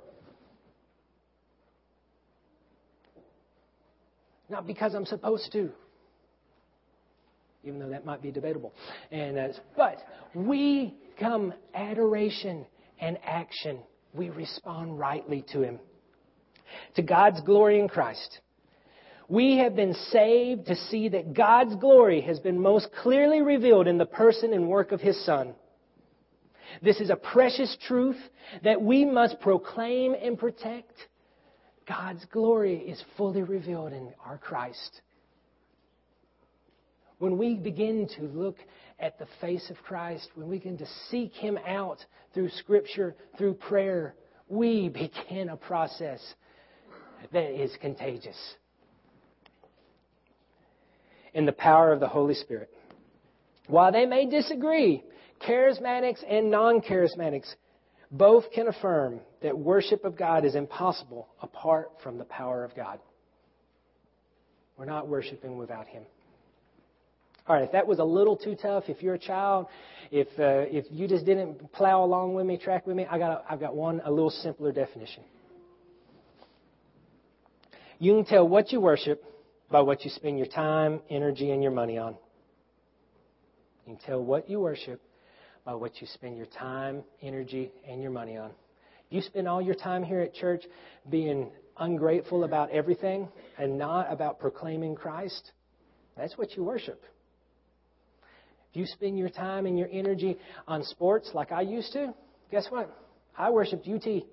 Not 4.50 4.68
because 4.68 4.94
I'm 4.94 5.06
supposed 5.06 5.52
to. 5.54 5.70
Even 7.64 7.80
though 7.80 7.90
that 7.90 8.06
might 8.06 8.22
be 8.22 8.32
debatable. 8.32 8.74
And 9.12 9.38
uh, 9.38 9.48
but 9.78 9.98
we 10.34 10.96
come 11.20 11.54
adoration 11.74 12.66
and 13.00 13.18
action. 13.24 13.80
We 14.14 14.30
respond 14.30 15.00
rightly 15.00 15.46
to 15.54 15.62
him. 15.62 15.80
To 16.96 17.02
God's 17.02 17.42
glory 17.42 17.80
in 17.80 17.88
Christ. 17.88 18.40
We 19.32 19.60
have 19.60 19.78
been 19.78 19.94
saved 19.94 20.66
to 20.68 20.76
see 20.76 21.08
that 21.10 21.34
God's 21.34 21.76
glory 21.76 22.20
has 22.22 22.40
been 22.40 22.60
most 22.60 22.90
clearly 23.02 23.42
revealed 23.42 23.88
in 23.88 23.98
the 23.98 24.06
person 24.06 24.54
and 24.54 24.68
work 24.68 24.92
of 24.92 25.00
His 25.00 25.24
Son. 25.26 25.54
This 26.82 27.00
is 27.00 27.10
a 27.10 27.16
precious 27.16 27.76
truth 27.88 28.18
that 28.64 28.82
we 28.82 29.06
must 29.06 29.40
proclaim 29.40 30.14
and 30.14 30.38
protect. 30.38 30.94
God's 31.88 32.26
glory 32.32 32.78
is 32.78 33.04
fully 33.18 33.44
revealed 33.44 33.94
in 33.94 34.14
our 34.26 34.38
Christ. 34.38 35.02
When 37.18 37.38
we 37.38 37.56
begin 37.56 38.08
to 38.18 38.24
look 38.24 38.58
at 39.00 39.20
the 39.20 39.28
face 39.42 39.70
of 39.70 39.78
Christ, 39.78 40.30
when 40.36 40.48
we 40.50 40.58
begin 40.58 40.78
to 40.78 40.88
seek 41.10 41.34
Him 41.34 41.58
out 41.68 41.98
through 42.34 42.50
Scripture, 42.50 43.16
through 43.38 43.56
prayer, 43.56 44.16
we 44.48 44.90
begin 44.90 45.50
a 45.50 45.58
process 45.58 46.20
that 47.32 47.62
is 47.62 47.72
contagious. 47.82 48.38
In 51.34 51.46
the 51.46 51.52
power 51.52 51.92
of 51.92 52.00
the 52.00 52.08
Holy 52.08 52.34
Spirit. 52.34 52.70
While 53.68 53.92
they 53.92 54.06
may 54.06 54.26
disagree, 54.30 55.04
charismatics 55.48 56.24
and 56.28 56.52
non 56.52 56.82
charismatics 56.82 57.54
both 58.12 58.52
can 58.52 58.68
affirm 58.68 59.22
that 59.42 59.58
worship 59.58 60.04
of 60.04 60.18
God 60.18 60.44
is 60.44 60.56
impossible 60.56 61.30
apart 61.42 61.92
from 62.04 62.18
the 62.18 62.26
power 62.26 62.64
of 62.64 62.76
God. 62.76 63.00
We're 64.78 64.86
not 64.86 65.08
worshiping 65.08 65.58
without 65.58 65.88
Him. 65.88 66.04
All 67.48 67.56
right, 67.56 67.64
if 67.64 67.72
that 67.72 67.88
was 67.88 68.00
a 68.00 68.04
little 68.04 68.36
too 68.36 68.56
tough, 68.56 68.86
if 68.88 69.02
you're 69.02 69.16
a 69.16 69.20
child, 69.20 69.68
if 70.12 70.28
uh, 70.40 70.70
if 70.70 70.86
you 70.92 71.08
just 71.08 71.26
didn't 71.26 71.72
plow 71.72 72.04
along 72.04 72.36
with 72.36 72.46
me, 72.46 72.58
track 72.58 72.86
with 72.86 72.96
me, 72.96 73.06
I 73.10 73.18
got 73.18 73.32
a, 73.32 73.52
I've 73.52 73.60
got 73.60 73.76
one 73.76 74.02
a 74.06 74.12
little 74.12 74.30
simpler 74.30 74.72
definition. 74.72 75.24
You 77.98 78.14
can 78.14 78.26
tell 78.26 78.48
what 78.48 78.72
you 78.72 78.82
worship 78.82 79.24
by 79.70 79.82
what 79.82 80.04
you 80.04 80.12
spend 80.12 80.38
your 80.38 80.48
time, 80.48 81.02
energy, 81.10 81.52
and 81.52 81.64
your 81.64 81.72
money 81.72 81.98
on. 81.98 82.14
You 83.86 83.96
can 83.96 83.98
tell 83.98 84.24
what 84.24 84.50
you 84.50 84.60
worship 84.60 85.02
by 85.66 85.74
what 85.76 86.02
you 86.02 86.08
spend 86.08 86.38
your 86.38 86.48
time, 86.48 87.04
energy, 87.22 87.72
and 87.88 88.02
your 88.02 88.12
money 88.12 88.38
on. 88.38 88.52
You 89.10 89.22
spend 89.22 89.48
all 89.48 89.62
your 89.62 89.76
time 89.76 90.04
here 90.04 90.22
at 90.22 90.34
church 90.34 90.64
being 91.10 91.52
ungrateful 91.78 92.44
about 92.44 92.72
everything 92.72 93.28
and 93.58 93.78
not 93.78 94.12
about 94.12 94.40
proclaiming 94.40 94.96
Christ, 94.96 95.52
that's 96.18 96.38
what 96.38 96.56
you 96.56 96.64
worship. 96.64 97.02
If 98.72 98.78
you 98.78 98.86
spend 98.86 99.18
your 99.18 99.30
time 99.30 99.66
and 99.66 99.78
your 99.78 99.90
energy 99.92 100.38
on 100.68 100.84
sports 100.84 101.32
like 101.34 101.52
I 101.52 101.62
used 101.62 101.92
to, 101.94 102.14
guess 102.52 102.68
what? 102.70 102.96
I 103.38 103.50
worshiped 103.50 103.88
UT. 103.88 104.24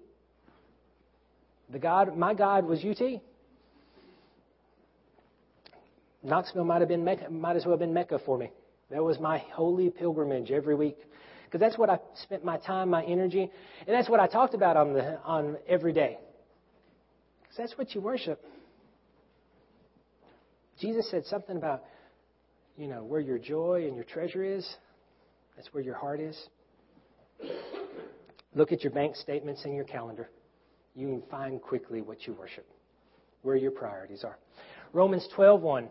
The 1.71 1.79
God, 1.79 2.17
my 2.17 2.35
God 2.35 2.65
was 2.65 2.85
UT. 2.85 3.21
Knoxville 6.23 6.65
might 6.65 6.81
have 6.81 6.89
been 6.89 7.05
Mecca, 7.05 7.31
might 7.31 7.57
as 7.57 7.65
well 7.65 7.73
have 7.73 7.81
been 7.81 7.95
Mecca 7.95 8.21
for 8.25 8.39
me. 8.39 8.51
That 8.91 9.03
was 9.03 9.19
my 9.19 9.39
holy 9.53 9.91
pilgrimage 9.91 10.51
every 10.51 10.75
week 10.75 10.97
because 11.49 11.61
that's 11.61 11.79
what 11.79 11.89
I 11.89 11.99
spent 12.23 12.45
my 12.45 12.59
time, 12.59 12.91
my 12.91 13.03
energy, 13.05 13.41
and 13.41 13.97
that's 13.97 14.09
what 14.09 14.21
I 14.21 14.27
talked 14.27 14.53
about 14.53 14.77
on 14.77 14.93
the 14.93 15.19
on 15.23 15.57
every 15.67 15.95
day. 15.95 16.19
Because 17.41 17.57
that's 17.57 17.79
what 17.79 17.95
you 17.95 18.03
worship. 18.03 18.45
Jesus 20.79 21.11
said 21.11 21.25
something 21.25 21.57
about, 21.57 21.85
you 22.77 22.87
know, 22.87 23.03
where 23.03 23.21
your 23.21 23.39
joy 23.39 23.87
and 23.87 23.97
your 23.97 24.05
treasure 24.05 24.45
is. 24.45 24.69
That's 25.57 25.73
where 25.73 25.83
your 25.83 25.97
heart 25.97 26.21
is. 26.21 26.39
Look 28.55 28.71
at 28.71 28.85
your 28.85 28.93
bank 28.93 29.17
statements 29.17 29.65
and 29.65 29.75
your 29.75 29.85
calendar. 29.85 30.29
You 30.95 31.09
can 31.09 31.23
find 31.31 31.63
quickly 31.63 32.03
what 32.03 32.27
you 32.27 32.35
worship, 32.35 32.67
where 33.43 33.57
your 33.57 33.71
priorities 33.71 34.23
are. 34.23 34.39
Romans 34.93 35.27
12:1 35.35 35.89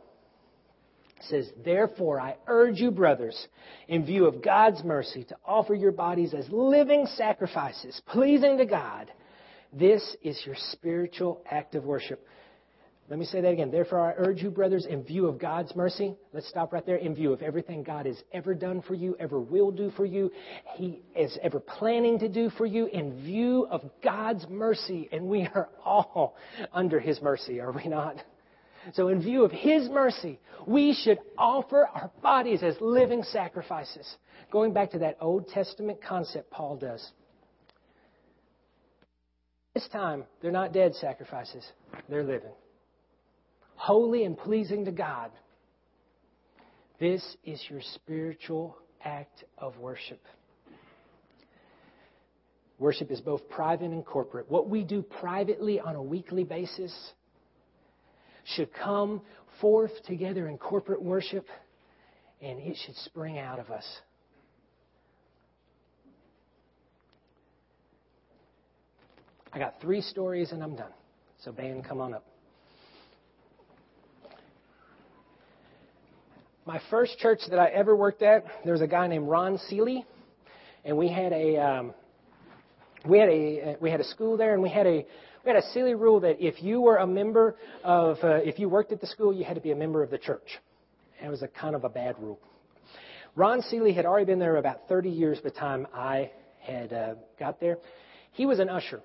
says, 1.29 1.49
Therefore, 1.63 2.19
I 2.19 2.35
urge 2.47 2.77
you, 2.79 2.91
brothers, 2.91 3.47
in 3.87 4.05
view 4.05 4.25
of 4.25 4.43
God's 4.43 4.83
mercy, 4.83 5.23
to 5.25 5.37
offer 5.45 5.73
your 5.73 5.91
bodies 5.91 6.33
as 6.33 6.47
living 6.49 7.07
sacrifices, 7.15 8.01
pleasing 8.07 8.57
to 8.57 8.65
God. 8.65 9.11
This 9.73 10.15
is 10.23 10.41
your 10.45 10.55
spiritual 10.71 11.41
act 11.49 11.75
of 11.75 11.83
worship. 11.83 12.25
Let 13.09 13.19
me 13.19 13.25
say 13.25 13.39
that 13.39 13.53
again. 13.53 13.71
Therefore, 13.71 14.01
I 14.01 14.13
urge 14.17 14.41
you, 14.41 14.49
brothers, 14.49 14.85
in 14.85 15.01
view 15.01 15.27
of 15.27 15.39
God's 15.39 15.73
mercy, 15.77 16.15
let's 16.33 16.49
stop 16.49 16.73
right 16.73 16.85
there. 16.85 16.97
In 16.97 17.15
view 17.15 17.31
of 17.31 17.41
everything 17.41 17.81
God 17.81 18.05
has 18.05 18.21
ever 18.33 18.53
done 18.53 18.81
for 18.81 18.95
you, 18.95 19.15
ever 19.17 19.39
will 19.39 19.71
do 19.71 19.91
for 19.91 20.05
you, 20.05 20.29
He 20.75 20.99
is 21.15 21.37
ever 21.41 21.61
planning 21.61 22.19
to 22.19 22.27
do 22.27 22.49
for 22.49 22.65
you, 22.65 22.87
in 22.87 23.23
view 23.23 23.65
of 23.71 23.89
God's 24.03 24.45
mercy, 24.49 25.07
and 25.13 25.27
we 25.27 25.47
are 25.55 25.69
all 25.85 26.35
under 26.73 26.99
His 26.99 27.21
mercy, 27.21 27.61
are 27.61 27.71
we 27.71 27.87
not? 27.87 28.17
So, 28.93 29.09
in 29.09 29.21
view 29.21 29.43
of 29.43 29.51
His 29.51 29.89
mercy, 29.89 30.39
we 30.65 30.93
should 30.93 31.19
offer 31.37 31.87
our 31.87 32.11
bodies 32.21 32.63
as 32.63 32.75
living 32.79 33.23
sacrifices. 33.23 34.07
Going 34.51 34.73
back 34.73 34.91
to 34.91 34.99
that 34.99 35.17
Old 35.19 35.47
Testament 35.49 35.99
concept 36.01 36.49
Paul 36.51 36.77
does. 36.77 37.05
This 39.73 39.87
time, 39.89 40.23
they're 40.41 40.51
not 40.51 40.73
dead 40.73 40.95
sacrifices, 40.95 41.63
they're 42.09 42.23
living. 42.23 42.51
Holy 43.75 44.23
and 44.23 44.37
pleasing 44.37 44.85
to 44.85 44.91
God. 44.91 45.31
This 46.99 47.23
is 47.43 47.63
your 47.69 47.81
spiritual 47.93 48.77
act 49.03 49.43
of 49.57 49.77
worship. 49.77 50.21
Worship 52.79 53.11
is 53.11 53.21
both 53.21 53.47
private 53.49 53.91
and 53.91 54.05
corporate. 54.05 54.49
What 54.49 54.69
we 54.69 54.83
do 54.83 55.01
privately 55.01 55.79
on 55.79 55.95
a 55.95 56.01
weekly 56.01 56.43
basis 56.43 56.93
should 58.55 58.69
come 58.73 59.21
forth 59.61 59.91
together 60.05 60.47
in 60.47 60.57
corporate 60.57 61.01
worship, 61.01 61.45
and 62.41 62.59
it 62.59 62.77
should 62.85 62.95
spring 62.97 63.37
out 63.37 63.59
of 63.59 63.69
us. 63.69 63.85
I 69.53 69.59
got 69.59 69.81
three 69.81 70.01
stories 70.01 70.51
and 70.51 70.61
I'm 70.61 70.75
done. 70.75 70.91
So, 71.43 71.51
band, 71.51 71.85
come 71.85 71.99
on 71.99 72.13
up. 72.13 72.25
My 76.65 76.79
first 76.89 77.17
church 77.17 77.39
that 77.49 77.57
I 77.57 77.67
ever 77.69 77.95
worked 77.95 78.21
at, 78.21 78.43
there 78.65 78.73
was 78.73 78.81
a 78.81 78.87
guy 78.87 79.07
named 79.07 79.27
Ron 79.27 79.57
Seeley, 79.69 80.05
and 80.83 80.97
we 80.97 81.07
had 81.07 81.31
a 81.31 81.57
um, 81.57 81.93
we 83.07 83.19
had 83.19 83.29
a 83.29 83.77
we 83.79 83.89
had 83.89 84.01
a 84.01 84.03
school 84.03 84.35
there, 84.35 84.53
and 84.53 84.61
we 84.61 84.69
had 84.69 84.85
a 84.85 85.05
we 85.47 85.53
had 85.53 85.63
a 85.63 85.71
silly 85.71 85.95
rule 85.95 86.19
that 86.19 86.45
if 86.45 86.61
you 86.61 86.81
were 86.81 86.97
a 86.97 87.07
member 87.07 87.55
of, 87.81 88.17
uh, 88.21 88.41
if 88.43 88.59
you 88.59 88.67
worked 88.67 88.91
at 88.91 88.99
the 88.99 89.07
school, 89.07 89.33
you 89.33 89.45
had 89.45 89.53
to 89.53 89.61
be 89.61 89.71
a 89.71 89.75
member 89.77 90.03
of 90.03 90.09
the 90.09 90.17
church. 90.17 90.59
It 91.23 91.29
was 91.29 91.41
a 91.41 91.47
kind 91.47 91.73
of 91.73 91.85
a 91.85 91.89
bad 91.89 92.15
rule. 92.19 92.37
Ron 93.33 93.61
Seeley 93.61 93.93
had 93.93 94.05
already 94.05 94.25
been 94.25 94.39
there 94.39 94.57
about 94.57 94.89
30 94.89 95.09
years 95.09 95.37
by 95.37 95.43
the 95.43 95.55
time 95.55 95.87
I 95.93 96.31
had 96.59 96.91
uh, 96.91 97.13
got 97.39 97.61
there. 97.61 97.77
He 98.33 98.45
was 98.45 98.59
an 98.59 98.67
usher. 98.67 98.99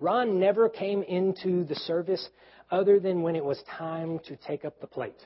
Ron 0.00 0.40
never 0.40 0.68
came 0.68 1.04
into 1.04 1.62
the 1.66 1.76
service 1.76 2.28
other 2.72 2.98
than 2.98 3.22
when 3.22 3.36
it 3.36 3.44
was 3.44 3.62
time 3.78 4.18
to 4.26 4.34
take 4.34 4.64
up 4.64 4.80
the 4.80 4.88
plate. 4.88 5.24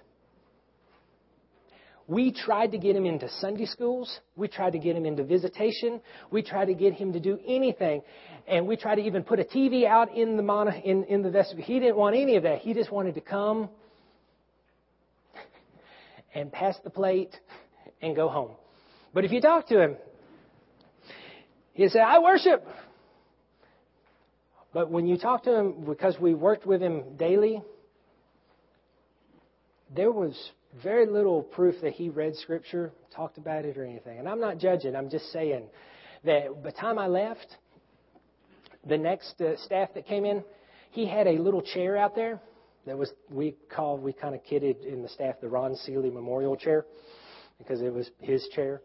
We 2.08 2.30
tried 2.30 2.70
to 2.70 2.78
get 2.78 2.94
him 2.94 3.04
into 3.04 3.28
Sunday 3.40 3.66
schools. 3.66 4.20
We 4.36 4.46
tried 4.46 4.74
to 4.74 4.78
get 4.78 4.94
him 4.94 5.04
into 5.04 5.24
visitation. 5.24 6.00
We 6.30 6.42
tried 6.42 6.66
to 6.66 6.74
get 6.74 6.94
him 6.94 7.12
to 7.12 7.20
do 7.20 7.38
anything. 7.46 8.02
And 8.46 8.68
we 8.68 8.76
tried 8.76 8.96
to 8.96 9.02
even 9.02 9.24
put 9.24 9.40
a 9.40 9.44
TV 9.44 9.86
out 9.86 10.14
in 10.14 10.36
the, 10.36 10.42
mono, 10.42 10.70
in, 10.70 11.04
in 11.04 11.22
the 11.22 11.30
vestibule. 11.30 11.66
He 11.66 11.80
didn't 11.80 11.96
want 11.96 12.14
any 12.14 12.36
of 12.36 12.44
that. 12.44 12.60
He 12.60 12.74
just 12.74 12.92
wanted 12.92 13.16
to 13.16 13.20
come 13.20 13.68
and 16.34 16.52
pass 16.52 16.76
the 16.84 16.90
plate 16.90 17.34
and 18.00 18.14
go 18.14 18.28
home. 18.28 18.52
But 19.12 19.24
if 19.24 19.32
you 19.32 19.40
talk 19.40 19.66
to 19.68 19.80
him, 19.80 19.96
he'd 21.72 21.90
say, 21.90 21.98
I 21.98 22.20
worship. 22.20 22.64
But 24.72 24.90
when 24.90 25.06
you 25.06 25.18
talk 25.18 25.42
to 25.44 25.58
him, 25.58 25.84
because 25.86 26.20
we 26.20 26.34
worked 26.34 26.66
with 26.66 26.80
him 26.80 27.16
daily, 27.16 27.62
there 29.92 30.12
was 30.12 30.36
very 30.82 31.06
little 31.06 31.42
proof 31.42 31.76
that 31.82 31.92
he 31.92 32.08
read 32.08 32.34
Scripture, 32.36 32.92
talked 33.14 33.38
about 33.38 33.64
it, 33.64 33.76
or 33.76 33.84
anything. 33.84 34.18
And 34.18 34.28
I'm 34.28 34.40
not 34.40 34.58
judging. 34.58 34.94
I'm 34.94 35.10
just 35.10 35.32
saying 35.32 35.66
that 36.24 36.62
by 36.62 36.70
the 36.70 36.76
time 36.76 36.98
I 36.98 37.06
left, 37.06 37.46
the 38.86 38.98
next 38.98 39.40
uh, 39.40 39.56
staff 39.64 39.90
that 39.94 40.06
came 40.06 40.24
in, 40.24 40.44
he 40.90 41.06
had 41.06 41.26
a 41.26 41.38
little 41.38 41.62
chair 41.62 41.96
out 41.96 42.14
there 42.14 42.40
that 42.86 42.96
was 42.96 43.10
we 43.30 43.56
called 43.74 44.02
we 44.02 44.12
kind 44.12 44.34
of 44.34 44.44
kidded 44.44 44.84
in 44.84 45.02
the 45.02 45.08
staff 45.08 45.36
the 45.40 45.48
Ron 45.48 45.74
Seeley 45.74 46.10
Memorial 46.10 46.56
Chair 46.56 46.86
because 47.58 47.80
it 47.80 47.92
was 47.92 48.10
his 48.20 48.46
chair. 48.54 48.80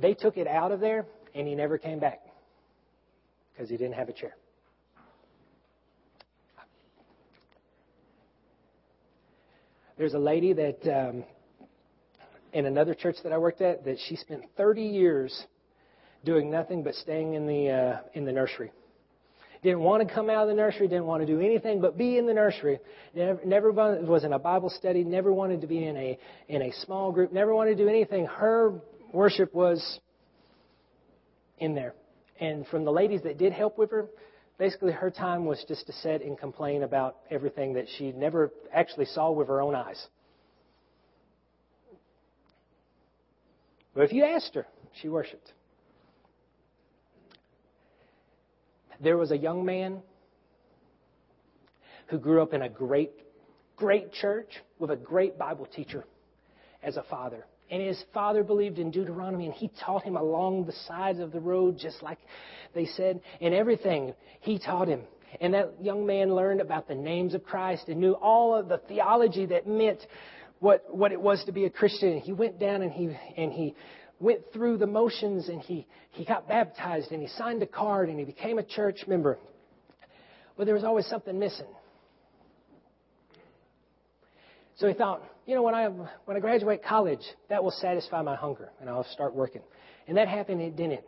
They 0.00 0.14
took 0.14 0.36
it 0.36 0.46
out 0.46 0.70
of 0.72 0.80
there, 0.80 1.06
and 1.34 1.48
he 1.48 1.54
never 1.54 1.78
came 1.78 1.98
back 1.98 2.20
because 3.52 3.70
he 3.70 3.76
didn't 3.76 3.94
have 3.94 4.08
a 4.08 4.12
chair. 4.12 4.34
There's 10.02 10.14
a 10.14 10.18
lady 10.18 10.52
that 10.52 10.80
um, 10.88 11.22
in 12.52 12.66
another 12.66 12.92
church 12.92 13.14
that 13.22 13.32
I 13.32 13.38
worked 13.38 13.60
at 13.60 13.84
that 13.84 13.98
she 14.08 14.16
spent 14.16 14.42
30 14.56 14.82
years 14.82 15.46
doing 16.24 16.50
nothing 16.50 16.82
but 16.82 16.96
staying 16.96 17.34
in 17.34 17.46
the 17.46 17.70
uh, 17.70 18.00
in 18.12 18.24
the 18.24 18.32
nursery. 18.32 18.72
Didn't 19.62 19.78
want 19.78 20.08
to 20.08 20.12
come 20.12 20.28
out 20.28 20.42
of 20.42 20.48
the 20.48 20.56
nursery. 20.56 20.88
Didn't 20.88 21.06
want 21.06 21.24
to 21.24 21.26
do 21.26 21.40
anything 21.40 21.80
but 21.80 21.96
be 21.96 22.18
in 22.18 22.26
the 22.26 22.34
nursery. 22.34 22.80
Never, 23.14 23.40
never 23.44 23.70
was 23.70 24.24
in 24.24 24.32
a 24.32 24.40
Bible 24.40 24.70
study. 24.70 25.04
Never 25.04 25.32
wanted 25.32 25.60
to 25.60 25.68
be 25.68 25.84
in 25.84 25.96
a 25.96 26.18
in 26.48 26.62
a 26.62 26.72
small 26.84 27.12
group. 27.12 27.32
Never 27.32 27.54
wanted 27.54 27.78
to 27.78 27.84
do 27.84 27.88
anything. 27.88 28.26
Her 28.26 28.80
worship 29.12 29.54
was 29.54 30.00
in 31.58 31.76
there. 31.76 31.94
And 32.40 32.66
from 32.66 32.84
the 32.84 32.90
ladies 32.90 33.22
that 33.22 33.38
did 33.38 33.52
help 33.52 33.78
with 33.78 33.92
her, 33.92 34.08
basically 34.62 34.92
her 34.92 35.10
time 35.10 35.44
was 35.44 35.64
just 35.66 35.84
to 35.88 35.92
sit 35.92 36.22
and 36.22 36.38
complain 36.38 36.84
about 36.84 37.16
everything 37.32 37.72
that 37.72 37.84
she 37.98 38.12
never 38.12 38.52
actually 38.72 39.06
saw 39.06 39.28
with 39.28 39.48
her 39.48 39.60
own 39.60 39.74
eyes. 39.74 40.00
But 43.92 44.02
if 44.02 44.12
you 44.12 44.24
asked 44.24 44.54
her, 44.54 44.64
she 45.00 45.08
worshiped. 45.08 45.52
There 49.02 49.18
was 49.18 49.32
a 49.32 49.36
young 49.36 49.64
man 49.64 50.00
who 52.06 52.20
grew 52.20 52.40
up 52.40 52.54
in 52.54 52.62
a 52.62 52.68
great, 52.68 53.10
great 53.74 54.12
church 54.12 54.52
with 54.78 54.92
a 54.92 54.96
great 54.96 55.36
Bible 55.36 55.66
teacher 55.66 56.04
as 56.84 56.96
a 56.96 57.02
father. 57.10 57.46
And 57.72 57.80
his 57.80 58.04
father 58.12 58.44
believed 58.44 58.78
in 58.78 58.90
Deuteronomy, 58.90 59.46
and 59.46 59.54
he 59.54 59.70
taught 59.80 60.04
him 60.04 60.18
along 60.18 60.66
the 60.66 60.74
sides 60.86 61.18
of 61.20 61.32
the 61.32 61.40
road, 61.40 61.78
just 61.78 62.02
like 62.02 62.18
they 62.74 62.84
said, 62.84 63.22
and 63.40 63.54
everything 63.54 64.12
he 64.40 64.58
taught 64.58 64.88
him. 64.88 65.00
And 65.40 65.54
that 65.54 65.72
young 65.80 66.04
man 66.04 66.34
learned 66.34 66.60
about 66.60 66.86
the 66.86 66.94
names 66.94 67.32
of 67.32 67.42
Christ 67.42 67.88
and 67.88 67.98
knew 67.98 68.12
all 68.12 68.54
of 68.54 68.68
the 68.68 68.76
theology 68.76 69.46
that 69.46 69.66
meant 69.66 70.00
what, 70.60 70.94
what 70.94 71.12
it 71.12 71.20
was 71.20 71.42
to 71.46 71.52
be 71.52 71.64
a 71.64 71.70
Christian. 71.70 72.10
And 72.10 72.20
He 72.20 72.34
went 72.34 72.60
down 72.60 72.82
and 72.82 72.92
he, 72.92 73.16
and 73.38 73.50
he 73.50 73.74
went 74.20 74.40
through 74.52 74.76
the 74.76 74.86
motions 74.86 75.48
and 75.48 75.62
he, 75.62 75.86
he 76.10 76.26
got 76.26 76.46
baptized 76.46 77.10
and 77.10 77.22
he 77.22 77.28
signed 77.28 77.62
a 77.62 77.66
card 77.66 78.10
and 78.10 78.18
he 78.18 78.26
became 78.26 78.58
a 78.58 78.62
church 78.62 79.06
member. 79.06 79.38
But 80.58 80.66
there 80.66 80.74
was 80.74 80.84
always 80.84 81.06
something 81.06 81.38
missing. 81.38 81.66
So 84.76 84.88
he 84.88 84.92
thought, 84.92 85.22
you 85.46 85.54
know, 85.54 85.62
when 85.62 85.74
I, 85.74 85.86
when 85.88 86.36
I 86.36 86.40
graduate 86.40 86.84
college, 86.84 87.22
that 87.48 87.62
will 87.62 87.72
satisfy 87.72 88.22
my 88.22 88.36
hunger 88.36 88.70
and 88.80 88.88
I'll 88.88 89.06
start 89.12 89.34
working. 89.34 89.62
And 90.06 90.16
that 90.16 90.28
happened, 90.28 90.60
it 90.60 90.76
didn't. 90.76 91.04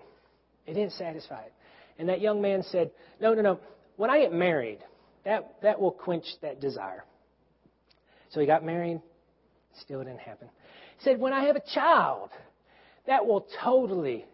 It 0.67 0.75
didn't 0.75 0.93
satisfy 0.93 1.43
it. 1.43 1.53
And 1.99 2.09
that 2.09 2.21
young 2.21 2.43
man 2.43 2.63
said, 2.63 2.91
no, 3.21 3.35
no, 3.35 3.43
no. 3.43 3.61
When 3.97 4.11
I 4.11 4.19
get 4.21 4.33
married, 4.33 4.79
that, 5.25 5.55
that 5.63 5.81
will 5.81 5.93
quench 5.93 6.25
that 6.43 6.61
desire. 6.61 7.05
So 8.31 8.41
he 8.41 8.47
got 8.47 8.65
married. 8.65 9.01
Still 9.81 10.01
didn't 10.01 10.21
happen. 10.21 10.49
He 10.99 11.05
said, 11.05 11.21
when 11.21 11.33
I 11.33 11.45
have 11.45 11.57
a 11.57 11.63
child, 11.75 12.31
that 13.07 13.27
will 13.27 13.47
totally 13.63 14.25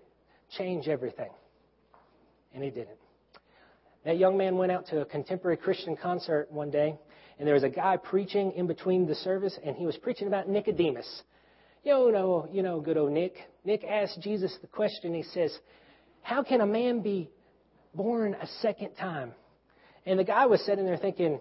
change 0.56 0.88
everything. 0.88 1.30
And 2.54 2.64
it 2.64 2.74
didn't. 2.74 2.96
That 4.04 4.18
young 4.18 4.38
man 4.38 4.56
went 4.56 4.72
out 4.72 4.86
to 4.88 5.00
a 5.02 5.04
contemporary 5.04 5.58
Christian 5.58 5.96
concert 5.96 6.50
one 6.50 6.70
day 6.70 6.98
and 7.40 7.46
there 7.46 7.54
was 7.54 7.64
a 7.64 7.70
guy 7.70 7.96
preaching 7.96 8.52
in 8.52 8.66
between 8.66 9.06
the 9.06 9.14
service, 9.14 9.58
and 9.64 9.74
he 9.74 9.86
was 9.86 9.96
preaching 9.96 10.28
about 10.28 10.46
Nicodemus. 10.46 11.22
You 11.82 12.12
know, 12.12 12.46
you 12.52 12.62
know, 12.62 12.80
good 12.80 12.98
old 12.98 13.12
Nick. 13.12 13.32
Nick 13.64 13.82
asked 13.82 14.20
Jesus 14.20 14.54
the 14.60 14.66
question. 14.66 15.14
He 15.14 15.22
says, 15.22 15.58
"How 16.20 16.42
can 16.42 16.60
a 16.60 16.66
man 16.66 17.00
be 17.00 17.30
born 17.94 18.34
a 18.34 18.46
second 18.60 18.94
time?" 18.96 19.34
And 20.04 20.18
the 20.18 20.24
guy 20.24 20.44
was 20.44 20.62
sitting 20.66 20.84
there 20.84 20.98
thinking, 20.98 21.40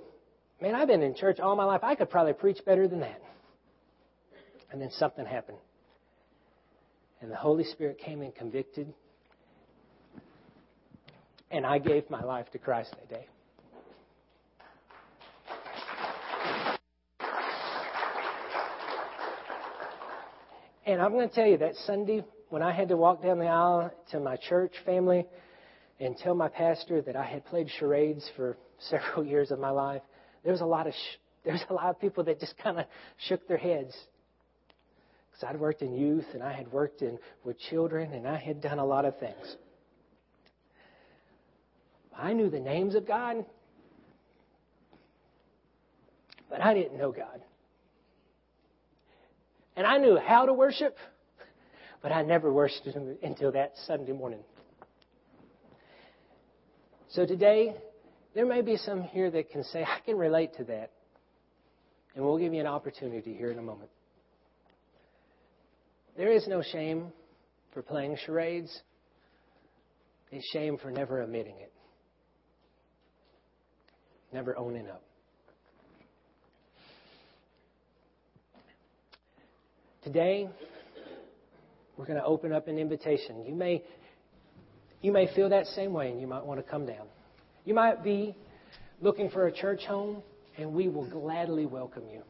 "Man, 0.61 0.73
I've 0.73 0.87
been 0.87 1.03
in 1.03 1.15
church 1.15 1.41
all 1.41 1.57
my 1.57 1.65
life. 1.65 1.81
I 1.83 1.95
could 1.95 2.09
probably 2.09 2.31
preach 2.31 2.63
better 2.63 2.87
than 2.87 3.01
that." 3.01 3.21
And 4.71 4.81
then 4.81 4.91
something 4.91 5.25
happened, 5.25 5.57
and 7.19 7.29
the 7.29 7.35
Holy 7.35 7.65
Spirit 7.65 7.97
came 7.97 8.21
and 8.21 8.33
convicted, 8.33 8.93
and 11.51 11.65
I 11.65 11.77
gave 11.79 12.09
my 12.09 12.23
life 12.23 12.49
to 12.51 12.57
Christ 12.57 12.91
that 12.91 13.09
day. 13.09 13.27
And 20.85 21.01
I'm 21.01 21.11
going 21.11 21.29
to 21.29 21.35
tell 21.35 21.45
you 21.45 21.57
that 21.57 21.75
Sunday, 21.85 22.23
when 22.49 22.61
I 22.61 22.71
had 22.71 22.89
to 22.89 22.97
walk 22.97 23.21
down 23.21 23.39
the 23.39 23.47
aisle 23.47 23.91
to 24.11 24.19
my 24.19 24.37
church 24.37 24.73
family 24.85 25.25
and 25.99 26.17
tell 26.17 26.33
my 26.33 26.47
pastor 26.47 27.01
that 27.01 27.15
I 27.15 27.25
had 27.25 27.45
played 27.45 27.69
charades 27.79 28.29
for 28.35 28.57
several 28.89 29.25
years 29.25 29.51
of 29.51 29.59
my 29.59 29.69
life, 29.69 30.01
there 30.43 30.51
was 30.51 30.61
a 30.61 30.65
lot 30.65 30.87
of 30.87 30.93
sh- 30.93 31.17
there's 31.45 31.63
a 31.69 31.73
lot 31.73 31.89
of 31.89 31.99
people 31.99 32.23
that 32.25 32.39
just 32.39 32.57
kind 32.57 32.79
of 32.79 32.85
shook 33.27 33.47
their 33.47 33.57
heads 33.57 33.93
because 35.31 35.49
I'd 35.49 35.59
worked 35.59 35.81
in 35.81 35.95
youth 35.95 36.25
and 36.33 36.43
I 36.43 36.53
had 36.53 36.71
worked 36.71 37.01
in 37.01 37.17
with 37.43 37.57
children 37.69 38.13
and 38.13 38.27
I 38.27 38.37
had 38.37 38.61
done 38.61 38.79
a 38.79 38.85
lot 38.85 39.05
of 39.05 39.17
things. 39.19 39.55
I 42.17 42.33
knew 42.33 42.49
the 42.49 42.59
names 42.59 42.95
of 42.95 43.07
God, 43.07 43.45
but 46.49 46.61
I 46.61 46.73
didn't 46.73 46.97
know 46.97 47.11
God. 47.11 47.41
And 49.79 49.87
I 49.87 49.97
knew 49.97 50.17
how 50.17 50.45
to 50.45 50.51
worship, 50.51 50.97
but 52.01 52.11
I 52.11 52.21
never 52.21 52.51
worshiped 52.51 52.89
until 53.23 53.53
that 53.53 53.75
Sunday 53.87 54.11
morning. 54.11 54.41
So 57.07 57.25
today, 57.25 57.75
there 58.35 58.45
may 58.45 58.61
be 58.61 58.75
some 58.75 59.01
here 59.01 59.31
that 59.31 59.49
can 59.49 59.63
say, 59.63 59.83
I 59.83 60.01
can 60.05 60.17
relate 60.17 60.53
to 60.57 60.65
that. 60.65 60.91
And 62.13 62.25
we'll 62.25 62.37
give 62.37 62.53
you 62.53 62.59
an 62.59 62.67
opportunity 62.67 63.33
here 63.33 63.51
in 63.51 63.57
a 63.57 63.61
moment. 63.61 63.89
There 66.17 66.33
is 66.33 66.45
no 66.45 66.61
shame 66.61 67.13
for 67.73 67.81
playing 67.81 68.17
charades. 68.25 68.81
It's 70.29 70.45
shame 70.51 70.77
for 70.77 70.91
never 70.91 71.21
admitting 71.21 71.55
it, 71.55 71.71
never 74.33 74.57
owning 74.57 74.89
up. 74.89 75.03
Today, 80.03 80.49
we're 81.97 82.05
going 82.05 82.17
to 82.17 82.23
open 82.23 82.53
up 82.53 82.69
an 82.69 82.79
invitation. 82.79 83.43
You 83.45 83.53
may, 83.53 83.83
you 85.01 85.11
may 85.11 85.27
feel 85.35 85.49
that 85.49 85.67
same 85.67 85.91
way 85.91 86.09
and 86.09 86.21
you 86.21 86.27
might 86.27 86.45
want 86.45 86.63
to 86.63 86.71
come 86.71 86.85
down. 86.85 87.05
You 87.65 87.73
might 87.73 88.01
be 88.01 88.33
looking 89.01 89.29
for 89.29 89.47
a 89.47 89.51
church 89.51 89.81
home 89.85 90.23
and 90.57 90.73
we 90.73 90.87
will 90.87 91.09
gladly 91.09 91.65
welcome 91.65 92.03
you. 92.09 92.21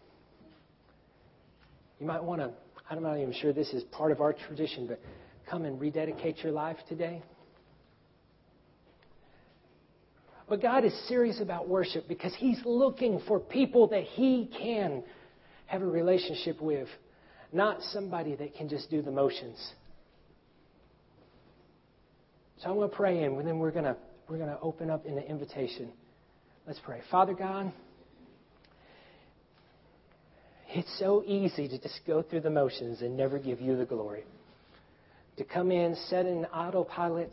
You 2.00 2.08
might 2.08 2.24
want 2.24 2.42
to, 2.42 2.52
I'm 2.90 3.04
not 3.04 3.18
even 3.20 3.34
sure 3.40 3.54
this 3.54 3.72
is 3.72 3.84
part 3.92 4.12
of 4.12 4.20
our 4.20 4.34
tradition, 4.34 4.88
but 4.88 5.00
come 5.48 5.66
and 5.66 5.80
rededicate 5.80 6.40
your 6.40 6.52
life 6.52 6.78
today. 6.88 7.22
But 10.48 10.60
God 10.60 10.86
is 10.86 11.08
serious 11.08 11.40
about 11.40 11.70
worship 11.70 12.08
because 12.08 12.34
He's 12.36 12.60
looking 12.66 13.22
for 13.28 13.40
people 13.40 13.90
that 13.90 14.06
He 14.06 14.50
can 14.60 15.04
have 15.68 15.84
a 15.84 15.86
relationship 15.86 16.60
with 16.60 16.88
not 17.52 17.82
somebody 17.92 18.36
that 18.36 18.56
can 18.56 18.70
just 18.70 18.90
do 18.90 19.02
the 19.02 19.12
motions. 19.12 19.58
So 22.62 22.70
I'm 22.70 22.76
going 22.76 22.90
to 22.90 22.96
pray 22.96 23.24
and 23.24 23.40
then 23.48 23.60
we're 23.60 23.72
going 23.72 23.86
to, 23.86 23.96
we're 24.28 24.38
going 24.38 24.50
to 24.50 24.60
open 24.60 24.90
up 24.90 25.06
in 25.06 25.16
the 25.16 25.26
invitation. 25.26 25.90
Let's 26.68 26.80
pray. 26.84 27.02
Father 27.10 27.34
God, 27.34 27.72
it's 30.68 31.00
so 31.00 31.24
easy 31.26 31.68
to 31.68 31.80
just 31.80 32.02
go 32.06 32.22
through 32.22 32.42
the 32.42 32.50
motions 32.50 33.02
and 33.02 33.18
never 33.18 33.40
give 33.40 33.60
you 33.60 33.78
the 33.78 33.86
glory. 33.86 34.24
To 35.38 35.44
come 35.44 35.72
in, 35.72 35.96
set 36.10 36.26
in 36.26 36.46
autopilot, 36.46 37.32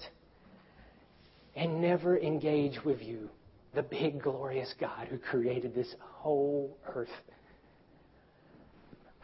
and 1.56 1.80
never 1.80 2.16
engage 2.18 2.84
with 2.84 3.02
you, 3.02 3.28
the 3.74 3.82
big, 3.82 4.22
glorious 4.22 4.72
God 4.80 5.08
who 5.08 5.18
created 5.18 5.74
this 5.74 5.92
whole 6.00 6.76
earth. 6.86 7.08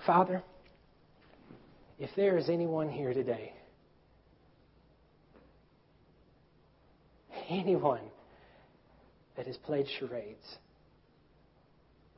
Father, 0.04 0.42
if 1.98 2.10
there 2.16 2.36
is 2.36 2.48
anyone 2.48 2.88
here 2.88 3.12
today, 3.12 3.52
anyone 7.48 8.02
that 9.36 9.46
has 9.46 9.56
played 9.58 9.86
charades, 9.98 10.58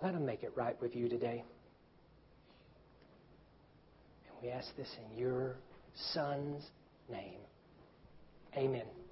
let 0.03 0.13
them 0.13 0.27
make 0.27 0.43
it 0.43 0.53
right 0.57 0.81
with 0.81 0.95
you 0.95 1.09
today. 1.09 1.45
And 4.27 4.37
we 4.43 4.51
ask 4.51 4.75
this 4.77 4.91
in 5.11 5.19
your 5.19 5.57
Son's 6.13 6.65
name. 7.11 7.39
Amen. 8.57 9.04